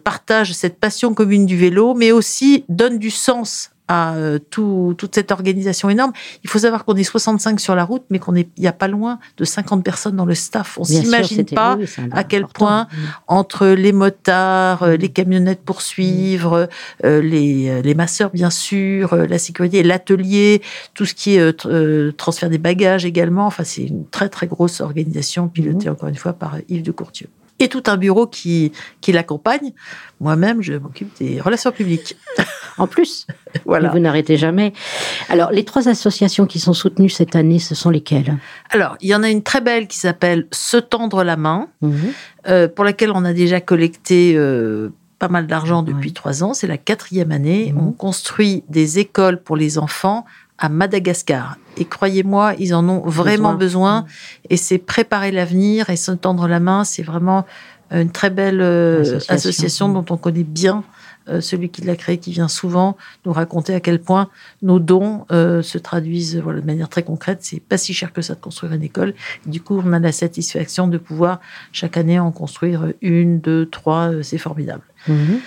partagent 0.04 0.52
cette 0.52 0.78
passion 0.78 1.14
commune 1.14 1.46
du 1.46 1.56
vélo, 1.56 1.94
mais 1.94 2.12
aussi 2.12 2.64
donnent 2.68 2.98
du 2.98 3.10
sens 3.10 3.70
à 3.88 4.14
euh, 4.14 4.38
tout, 4.38 4.94
toute 4.96 5.14
cette 5.14 5.32
organisation 5.32 5.88
énorme. 5.88 6.12
Il 6.44 6.50
faut 6.50 6.58
savoir 6.58 6.84
qu'on 6.84 6.94
est 6.94 7.04
65 7.04 7.58
sur 7.58 7.74
la 7.74 7.84
route, 7.84 8.04
mais 8.10 8.18
qu'on 8.18 8.34
est, 8.34 8.48
il 8.56 8.60
n'y 8.60 8.68
a 8.68 8.72
pas 8.72 8.88
loin 8.88 9.18
de 9.36 9.44
50 9.44 9.82
personnes 9.82 10.16
dans 10.16 10.26
le 10.26 10.34
staff. 10.34 10.78
On 10.78 10.84
s'imagine 10.84 11.44
pas 11.46 11.78
à 12.12 12.24
quel 12.24 12.46
point 12.46 12.84
mm. 12.84 12.96
entre 13.26 13.66
les 13.66 13.92
motards, 13.92 14.82
euh, 14.82 14.96
les 14.96 15.08
camionnettes 15.08 15.62
pour 15.62 15.82
suivre, 15.82 16.68
euh, 17.04 17.22
les, 17.22 17.82
les 17.82 17.94
masseurs 17.94 18.30
bien 18.30 18.50
sûr, 18.50 19.16
la 19.16 19.38
sécurité, 19.38 19.82
l'atelier, 19.82 20.62
tout 20.94 21.06
ce 21.06 21.14
qui 21.14 21.36
est 21.36 22.16
transfert 22.16 22.50
des 22.50 22.58
bagages 22.58 23.04
également. 23.04 23.46
Enfin, 23.46 23.64
c'est 23.64 23.84
une 23.84 24.06
très 24.06 24.28
très 24.28 24.46
grosse 24.46 24.80
organisation 24.80 25.48
pilotée 25.48 25.88
mm. 25.88 25.92
encore 25.92 26.08
une 26.08 26.16
fois 26.16 26.34
par 26.34 26.56
Yves 26.68 26.82
de 26.82 26.92
Courtieu 26.92 27.28
et 27.58 27.68
tout 27.68 27.82
un 27.86 27.96
bureau 27.96 28.26
qui, 28.26 28.72
qui 29.00 29.12
l'accompagne. 29.12 29.72
Moi-même, 30.20 30.62
je 30.62 30.74
m'occupe 30.74 31.16
des 31.18 31.40
relations 31.40 31.72
publiques. 31.72 32.16
En 32.78 32.86
plus, 32.86 33.26
voilà. 33.66 33.90
vous 33.90 33.98
n'arrêtez 33.98 34.36
jamais. 34.36 34.72
Alors, 35.28 35.50
les 35.50 35.64
trois 35.64 35.88
associations 35.88 36.46
qui 36.46 36.60
sont 36.60 36.72
soutenues 36.72 37.08
cette 37.08 37.36
année, 37.36 37.58
ce 37.58 37.74
sont 37.74 37.90
lesquelles? 37.90 38.36
Alors, 38.70 38.96
il 39.00 39.08
y 39.08 39.14
en 39.14 39.22
a 39.22 39.30
une 39.30 39.42
très 39.42 39.60
belle 39.60 39.88
qui 39.88 39.98
s'appelle 39.98 40.46
Se 40.50 40.76
tendre 40.76 41.24
la 41.24 41.36
main, 41.36 41.68
mhm. 41.82 42.12
euh, 42.48 42.68
pour 42.68 42.84
laquelle 42.84 43.10
on 43.12 43.24
a 43.24 43.32
déjà 43.32 43.60
collecté 43.60 44.34
euh, 44.36 44.90
pas 45.18 45.28
mal 45.28 45.46
d'argent 45.46 45.82
depuis 45.82 46.12
trois 46.12 46.42
ans. 46.42 46.54
C'est 46.54 46.66
la 46.66 46.78
quatrième 46.78 47.32
année. 47.32 47.72
Mhm. 47.72 47.88
On 47.88 47.92
construit 47.92 48.64
des 48.68 48.98
écoles 48.98 49.42
pour 49.42 49.56
les 49.56 49.78
enfants 49.78 50.24
à 50.58 50.68
Madagascar. 50.68 51.56
Et 51.76 51.84
croyez-moi, 51.84 52.54
ils 52.58 52.74
en 52.74 52.88
ont 52.88 53.00
vraiment 53.00 53.54
besoin. 53.54 54.06
Et 54.50 54.56
c'est 54.56 54.78
préparer 54.78 55.30
l'avenir 55.30 55.88
et 55.90 55.96
se 55.96 56.10
tendre 56.10 56.48
la 56.48 56.58
main. 56.58 56.82
C'est 56.82 57.04
vraiment 57.04 57.46
une 57.92 58.10
très 58.10 58.30
belle 58.30 58.60
euh, 58.60 59.18
association. 59.28 59.88
dont 59.88 60.04
on 60.10 60.16
connaît 60.16 60.44
bien 60.44 60.84
celui 61.40 61.70
qui 61.70 61.82
l'a 61.82 61.96
créée, 61.96 62.18
qui 62.18 62.32
vient 62.32 62.48
souvent 62.48 62.96
nous 63.24 63.32
raconter 63.32 63.74
à 63.74 63.80
quel 63.80 64.00
point 64.00 64.28
nos 64.62 64.78
dons 64.78 65.26
euh, 65.30 65.62
se 65.62 65.78
traduisent 65.78 66.36
voilà, 66.36 66.60
de 66.60 66.66
manière 66.66 66.88
très 66.88 67.02
concrète. 67.02 67.38
C'est 67.42 67.60
pas 67.60 67.78
si 67.78 67.94
cher 67.94 68.12
que 68.12 68.22
ça 68.22 68.34
de 68.34 68.40
construire 68.40 68.72
une 68.72 68.82
école. 68.82 69.14
du 69.46 69.60
coup, 69.60 69.82
on 69.84 69.92
a 69.92 69.98
la 69.98 70.12
satisfaction 70.12 70.88
de 70.88 70.98
pouvoir 70.98 71.40
chaque 71.72 71.96
année 71.96 72.18
en 72.18 72.30
construire 72.30 72.92
une, 73.02 73.40
deux, 73.40 73.66
trois. 73.66 74.10
c'est 74.22 74.38
formidable. 74.38 74.82
Mhm. 75.06 75.40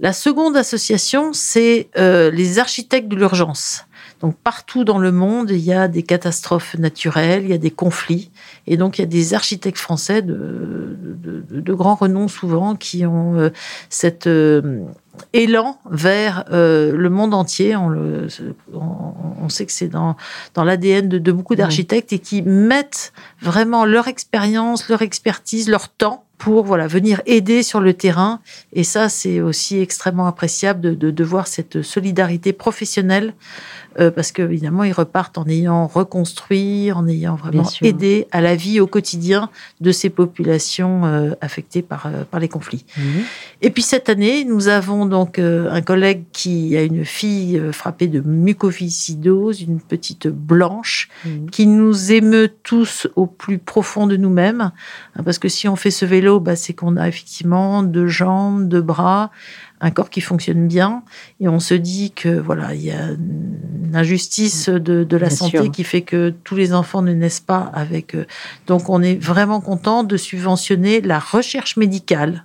La 0.00 0.12
seconde 0.12 0.56
association, 0.56 1.32
c'est 1.32 1.88
les 1.96 2.58
architectes 2.58 3.08
de 3.08 3.16
l'urgence. 3.16 3.84
Donc 4.20 4.36
partout 4.36 4.84
dans 4.84 4.98
le 4.98 5.12
monde, 5.12 5.50
il 5.50 5.60
y 5.60 5.72
a 5.72 5.86
des 5.86 6.02
catastrophes 6.02 6.76
naturelles, 6.76 7.44
il 7.44 7.50
y 7.50 7.54
a 7.54 7.58
des 7.58 7.70
conflits, 7.70 8.30
et 8.66 8.76
donc 8.76 8.98
il 8.98 9.02
y 9.02 9.04
a 9.04 9.06
des 9.06 9.34
architectes 9.34 9.78
français 9.78 10.22
de, 10.22 10.96
de, 10.98 11.74
grand 11.74 11.94
renom 11.94 12.26
souvent 12.26 12.74
qui 12.74 13.06
ont 13.06 13.38
euh, 13.38 13.50
cet 13.90 14.26
euh, 14.26 14.82
élan 15.32 15.78
vers 15.90 16.44
euh, 16.50 16.92
le 16.96 17.10
monde 17.10 17.34
entier. 17.34 17.76
On, 17.76 17.88
le, 17.88 18.28
on, 18.72 19.48
sait 19.48 19.66
que 19.66 19.72
c'est 19.72 19.88
dans, 19.88 20.16
dans 20.54 20.64
l'ADN 20.64 21.08
de, 21.08 21.32
beaucoup 21.32 21.54
d'architectes 21.54 22.12
et 22.12 22.18
qui 22.18 22.42
mettent 22.42 23.12
vraiment 23.40 23.84
leur 23.84 24.08
expérience, 24.08 24.88
leur 24.88 25.02
expertise, 25.02 25.68
leur 25.68 25.88
temps 25.88 26.24
pour 26.38 26.64
voilà 26.64 26.86
venir 26.86 27.20
aider 27.26 27.62
sur 27.62 27.80
le 27.80 27.92
terrain. 27.94 28.40
Et 28.72 28.84
ça, 28.84 29.08
c'est 29.08 29.40
aussi 29.40 29.80
extrêmement 29.80 30.26
appréciable 30.26 30.80
de, 30.80 30.94
de, 30.94 31.10
de 31.10 31.24
voir 31.24 31.46
cette 31.46 31.82
solidarité 31.82 32.52
professionnelle 32.52 33.34
euh, 34.00 34.10
parce 34.12 34.30
que 34.30 34.42
évidemment 34.42 34.84
ils 34.84 34.92
repartent 34.92 35.38
en 35.38 35.46
ayant 35.46 35.86
reconstruit, 35.88 36.92
en 36.92 37.08
ayant 37.08 37.34
vraiment 37.34 37.68
aidé 37.82 38.28
à 38.30 38.40
la 38.40 38.54
vie 38.54 38.80
au 38.80 38.86
quotidien 38.86 39.50
de 39.80 39.90
ces 39.90 40.08
populations 40.08 41.04
euh, 41.04 41.32
affectées 41.40 41.82
par 41.82 42.06
euh, 42.06 42.22
par 42.30 42.38
les 42.38 42.48
conflits. 42.48 42.84
Mhm. 42.96 43.04
Et 43.62 43.70
puis 43.70 43.82
cette 43.82 44.08
année, 44.08 44.44
nous 44.44 44.68
avons 44.68 45.06
donc 45.06 45.38
un 45.38 45.80
collègue 45.80 46.24
qui 46.32 46.76
a 46.76 46.82
une 46.82 47.04
fille 47.04 47.60
frappée 47.72 48.06
de 48.06 48.20
mucoviscidose, 48.20 49.62
une 49.62 49.80
petite 49.80 50.28
blanche, 50.28 51.08
mhm. 51.24 51.50
qui 51.50 51.66
nous 51.66 52.12
émeut 52.12 52.52
tous 52.62 53.08
au 53.16 53.26
plus 53.26 53.58
profond 53.58 54.06
de 54.06 54.16
nous-mêmes, 54.16 54.70
hein, 55.16 55.22
parce 55.24 55.38
que 55.38 55.48
si 55.48 55.66
on 55.66 55.74
fait 55.74 55.90
ce 55.90 56.04
vélo, 56.04 56.27
bah, 56.36 56.54
c'est 56.56 56.74
qu'on 56.74 56.96
a 56.96 57.08
effectivement 57.08 57.82
deux 57.82 58.08
jambes, 58.08 58.68
deux 58.68 58.82
bras 58.82 59.30
un 59.80 59.92
corps 59.92 60.10
qui 60.10 60.20
fonctionne 60.20 60.66
bien 60.66 61.02
et 61.40 61.46
on 61.48 61.60
se 61.60 61.74
dit 61.74 62.10
que 62.10 62.28
voilà 62.40 62.74
il 62.74 62.82
y 62.82 62.90
a 62.90 63.10
une 63.10 63.94
injustice 63.94 64.68
de, 64.68 65.04
de 65.04 65.16
la 65.16 65.28
Bien 65.28 65.36
santé 65.36 65.58
sûr. 65.58 65.70
qui 65.70 65.84
fait 65.84 66.02
que 66.02 66.34
tous 66.44 66.56
les 66.56 66.74
enfants 66.74 67.00
ne 67.00 67.12
naissent 67.12 67.38
pas 67.38 67.70
avec. 67.72 68.14
euh, 68.16 68.26
Donc, 68.66 68.88
on 68.90 69.00
est 69.02 69.14
vraiment 69.22 69.60
content 69.60 70.02
de 70.02 70.16
subventionner 70.16 71.00
la 71.00 71.20
recherche 71.20 71.76
médicale 71.76 72.44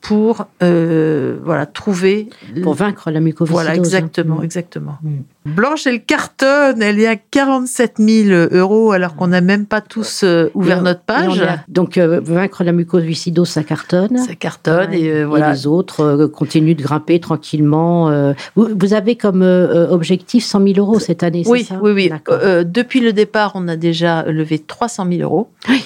pour 0.00 0.46
euh, 0.62 1.36
voilà 1.44 1.66
trouver 1.66 2.28
Pour 2.62 2.74
vaincre 2.74 3.10
la 3.10 3.20
mucoviscidose. 3.20 3.62
voilà 3.64 3.76
exactement 3.76 4.36
Mm. 4.40 4.44
exactement. 4.44 4.98
Mm. 5.02 5.18
Blanche 5.54 5.86
elle 5.86 6.02
cartonne, 6.04 6.82
elle 6.82 6.98
est 7.00 7.06
à 7.06 7.16
47 7.16 7.94
000 7.98 8.48
euros 8.52 8.92
alors 8.92 9.14
qu'on 9.16 9.26
n'a 9.28 9.40
même 9.40 9.66
pas 9.66 9.80
tous 9.80 10.22
euh, 10.24 10.48
ouvert 10.54 10.78
Et 10.78 10.82
notre 10.82 11.00
page. 11.02 11.42
donc, 11.68 11.96
euh, 11.98 12.20
vaincre 12.22 12.62
la 12.64 12.72
mucoviscidose, 12.72 13.48
ça 13.48 13.62
cartonne. 13.62 14.16
Ça 14.18 14.34
cartonne 14.34 14.90
Ouais. 14.90 15.00
et 15.00 15.24
voilà. 15.24 15.52
les 15.52 15.66
autres 15.66 16.26
continuent 16.26 16.74
de 16.76 16.82
grimper 16.82 17.20
tranquillement. 17.20 18.10
Vous, 18.56 18.68
vous 18.78 18.94
avez 18.94 19.16
comme 19.16 19.42
objectif 19.42 20.44
100 20.44 20.66
000 20.74 20.78
euros 20.78 20.98
cette 20.98 21.22
année, 21.22 21.44
c'est 21.44 21.50
Oui, 21.50 21.64
ça? 21.64 21.78
oui, 21.82 21.92
oui. 21.92 22.10
Euh, 22.28 22.64
depuis 22.64 23.00
le 23.00 23.12
départ, 23.12 23.52
on 23.54 23.66
a 23.68 23.76
déjà 23.76 24.22
levé 24.24 24.58
300 24.58 25.06
000 25.10 25.22
euros. 25.22 25.48
Oui. 25.68 25.82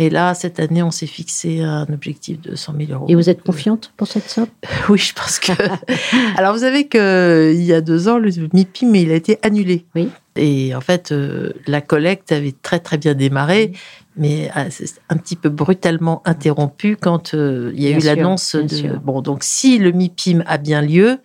Et 0.00 0.10
là, 0.10 0.32
cette 0.32 0.60
année, 0.60 0.80
on 0.80 0.92
s'est 0.92 1.08
fixé 1.08 1.60
un 1.60 1.86
objectif 1.92 2.40
de 2.40 2.54
100 2.54 2.74
000 2.86 2.92
euros. 2.92 3.06
Et 3.08 3.16
vous 3.16 3.28
êtes 3.28 3.42
confiante 3.42 3.92
pour 3.96 4.06
cette 4.06 4.30
somme? 4.30 4.46
Oui, 4.88 4.98
je 4.98 5.12
pense 5.12 5.40
que. 5.40 5.50
Alors, 6.38 6.54
vous 6.54 6.60
savez 6.60 6.86
qu'il 6.86 7.64
y 7.64 7.72
a 7.72 7.80
deux 7.80 8.06
ans, 8.06 8.16
le 8.16 8.30
MIPIM, 8.52 8.94
il 8.94 9.10
a 9.10 9.16
été 9.16 9.40
annulé. 9.42 9.86
Oui. 9.96 10.08
Et 10.36 10.72
en 10.72 10.80
fait, 10.80 11.10
euh, 11.10 11.52
la 11.66 11.80
collecte 11.80 12.30
avait 12.30 12.54
très, 12.62 12.78
très 12.78 12.96
bien 12.96 13.14
démarré, 13.14 13.72
mais 14.16 14.52
euh, 14.56 14.66
c'est 14.70 15.00
un 15.08 15.16
petit 15.16 15.34
peu 15.34 15.48
brutalement 15.48 16.22
interrompu 16.24 16.94
quand 16.94 17.34
euh, 17.34 17.72
il 17.74 17.82
y 17.82 17.88
a 17.88 17.90
Bien 17.90 17.98
eu 17.98 18.04
l'annonce 18.04 18.54
de. 18.54 18.68
sûr. 18.68 19.00
Bon, 19.00 19.20
donc, 19.20 19.42
si 19.42 19.78
le 19.78 19.90
MIPIM 19.90 20.44
a 20.46 20.58
bien 20.58 20.80
lieu, 20.80 21.18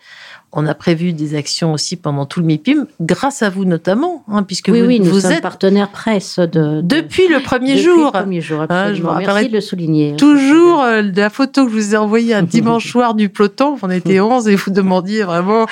on 0.54 0.66
a 0.68 0.74
prévu 0.76 1.14
des 1.14 1.36
actions 1.36 1.74
aussi 1.74 1.96
pendant 1.96 2.26
tout 2.26 2.40
le 2.40 2.46
MIPIM, 2.46 2.86
grâce 3.02 3.42
à 3.42 3.50
vous 3.50 3.66
notamment, 3.66 4.24
hein, 4.28 4.44
puisque 4.44 4.70
Oui, 4.72 4.82
vous, 4.82 4.88
oui, 4.88 5.00
nous 5.00 5.06
vous 5.12 5.20
sommes 5.22 5.32
êtes 5.34 5.42
partenaires 5.42 5.90
presse 5.90 6.40
de, 6.40 6.82
de- 6.82 6.82
depuis 6.82 7.28
le 7.28 7.40
premier 7.42 7.72
depuis 7.74 7.84
jour. 7.84 8.06
Le 8.06 8.12
premier 8.12 8.42
jour, 8.42 8.66
Hein, 8.70 8.94
je 8.94 9.02
me 9.02 9.18
Merci 9.18 9.50
de 9.50 9.54
le 9.54 9.62
souligner. 9.62 10.16
Toujours 10.16 10.82
euh, 10.82 11.02
de 11.02 11.20
la 11.20 11.30
photo 11.30 11.66
que 11.66 11.72
je 11.72 11.76
vous 11.76 11.94
ai 11.96 11.98
envoyée 11.98 12.34
un 12.34 12.44
dimanche 12.44 12.88
soir 12.92 13.14
du 13.16 13.30
peloton, 13.30 13.76
on 13.82 13.90
était 13.90 14.20
11 14.22 14.48
et 14.48 14.56
vous 14.56 14.72
demandiez 14.72 15.24
vraiment 15.24 15.66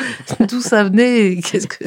d'où 0.50 0.62
ça 0.62 0.84
venait 0.84 1.32
et 1.34 1.42
qu'est-ce 1.42 1.68
que 1.68 1.86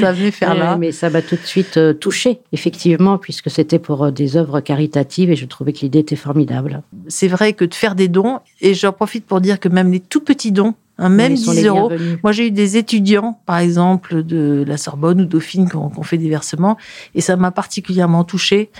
ça 0.00 0.12
venait 0.12 0.30
faire 0.30 0.54
là. 0.54 0.76
mais 0.76 0.92
ça 0.92 1.10
m'a 1.10 1.22
tout 1.22 1.36
de 1.36 1.46
suite 1.46 1.76
euh, 1.76 1.92
touchée, 1.92 2.40
effectivement, 2.52 3.18
puisque 3.18 3.50
c'était 3.50 3.78
pour 3.78 4.04
euh, 4.04 4.10
des 4.10 4.36
œuvres 4.36 4.60
caritatives 4.60 5.30
et 5.30 5.36
je 5.36 5.46
trouvais 5.46 5.72
que 5.72 5.80
l'idée 5.80 5.98
était 6.00 6.16
formidable. 6.16 6.82
C'est 7.08 7.28
vrai 7.28 7.52
que 7.52 7.64
de 7.64 7.74
faire 7.74 7.94
des 7.94 8.08
dons, 8.08 8.38
et 8.60 8.74
j'en 8.74 8.92
profite 8.92 9.26
pour 9.26 9.40
dire 9.40 9.58
que 9.60 9.68
même 9.68 9.90
les 9.92 10.00
tout 10.00 10.20
petits 10.20 10.52
dons, 10.52 10.74
hein, 10.98 11.08
même 11.08 11.32
Ils 11.32 11.38
sont 11.38 11.52
10 11.52 11.56
les 11.56 11.64
euros. 11.64 11.90
Moi, 12.22 12.32
j'ai 12.32 12.48
eu 12.48 12.50
des 12.50 12.76
étudiants, 12.76 13.38
par 13.46 13.58
exemple, 13.58 14.22
de 14.22 14.64
la 14.66 14.76
Sorbonne 14.76 15.20
ou 15.20 15.24
Dauphine, 15.24 15.68
qui 15.68 15.76
ont, 15.76 15.90
qui 15.90 15.98
ont 15.98 16.02
fait 16.02 16.18
des 16.18 16.28
versements, 16.28 16.76
et 17.14 17.20
ça 17.20 17.36
m'a 17.36 17.50
particulièrement 17.50 18.24
touchée 18.24 18.70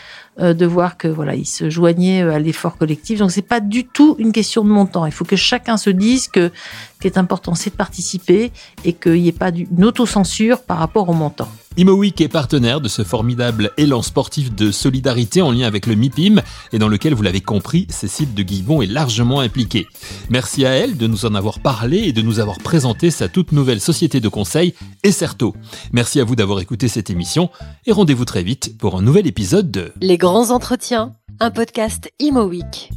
euh, 0.40 0.54
de 0.54 0.66
voir 0.66 0.96
que 0.96 1.08
voilà, 1.08 1.34
ils 1.34 1.46
se 1.46 1.70
joignaient 1.70 2.22
euh, 2.22 2.34
à 2.34 2.38
l'effort 2.38 2.76
collectif. 2.76 3.18
Donc, 3.18 3.30
c'est 3.30 3.42
pas 3.42 3.60
du 3.60 3.84
tout 3.86 4.16
une 4.18 4.32
question 4.32 4.64
de 4.64 4.68
montant. 4.68 5.06
Il 5.06 5.12
faut 5.12 5.24
que 5.24 5.36
chacun 5.36 5.76
se 5.76 5.90
dise 5.90 6.28
que 6.28 6.50
ce 6.50 7.00
qui 7.00 7.06
est 7.06 7.18
important, 7.18 7.54
c'est 7.54 7.70
de 7.70 7.76
participer 7.76 8.52
et 8.84 8.92
qu'il 8.92 9.22
n'y 9.22 9.28
ait 9.28 9.32
pas 9.32 9.50
d'une 9.50 9.84
autocensure 9.84 10.62
par 10.62 10.78
rapport 10.78 11.08
au 11.08 11.14
montant. 11.14 11.48
ImoWeek 11.76 12.22
est 12.22 12.28
partenaire 12.28 12.80
de 12.80 12.88
ce 12.88 13.04
formidable 13.04 13.70
élan 13.76 14.00
sportif 14.00 14.54
de 14.54 14.70
solidarité 14.70 15.42
en 15.42 15.52
lien 15.52 15.66
avec 15.66 15.86
le 15.86 15.94
MIPIM 15.94 16.40
et 16.72 16.78
dans 16.78 16.88
lequel, 16.88 17.14
vous 17.14 17.22
l'avez 17.22 17.42
compris, 17.42 17.86
Cécile 17.90 18.32
de 18.34 18.42
Guillebon 18.42 18.80
est 18.80 18.86
largement 18.86 19.40
impliquée. 19.40 19.86
Merci 20.30 20.64
à 20.64 20.70
elle 20.70 20.96
de 20.96 21.06
nous 21.06 21.26
en 21.26 21.34
avoir 21.34 21.60
parlé 21.60 21.98
et 21.98 22.12
de 22.12 22.22
nous 22.22 22.40
avoir 22.40 22.58
présenté 22.58 23.10
sa 23.10 23.28
toute 23.28 23.52
nouvelle 23.52 23.80
société 23.80 24.20
de 24.20 24.28
conseil, 24.28 24.74
Esserto. 25.02 25.54
Merci 25.92 26.20
à 26.20 26.24
vous 26.24 26.36
d'avoir 26.36 26.60
écouté 26.60 26.88
cette 26.88 27.10
émission 27.10 27.50
et 27.86 27.92
rendez-vous 27.92 28.24
très 28.24 28.42
vite 28.42 28.78
pour 28.78 28.96
un 28.96 29.02
nouvel 29.02 29.26
épisode 29.26 29.70
de 29.70 29.92
Les 30.00 30.18
grands 30.18 30.50
entretiens, 30.50 31.14
un 31.40 31.50
podcast 31.50 32.10
Imo 32.18 32.44
Week. 32.44 32.90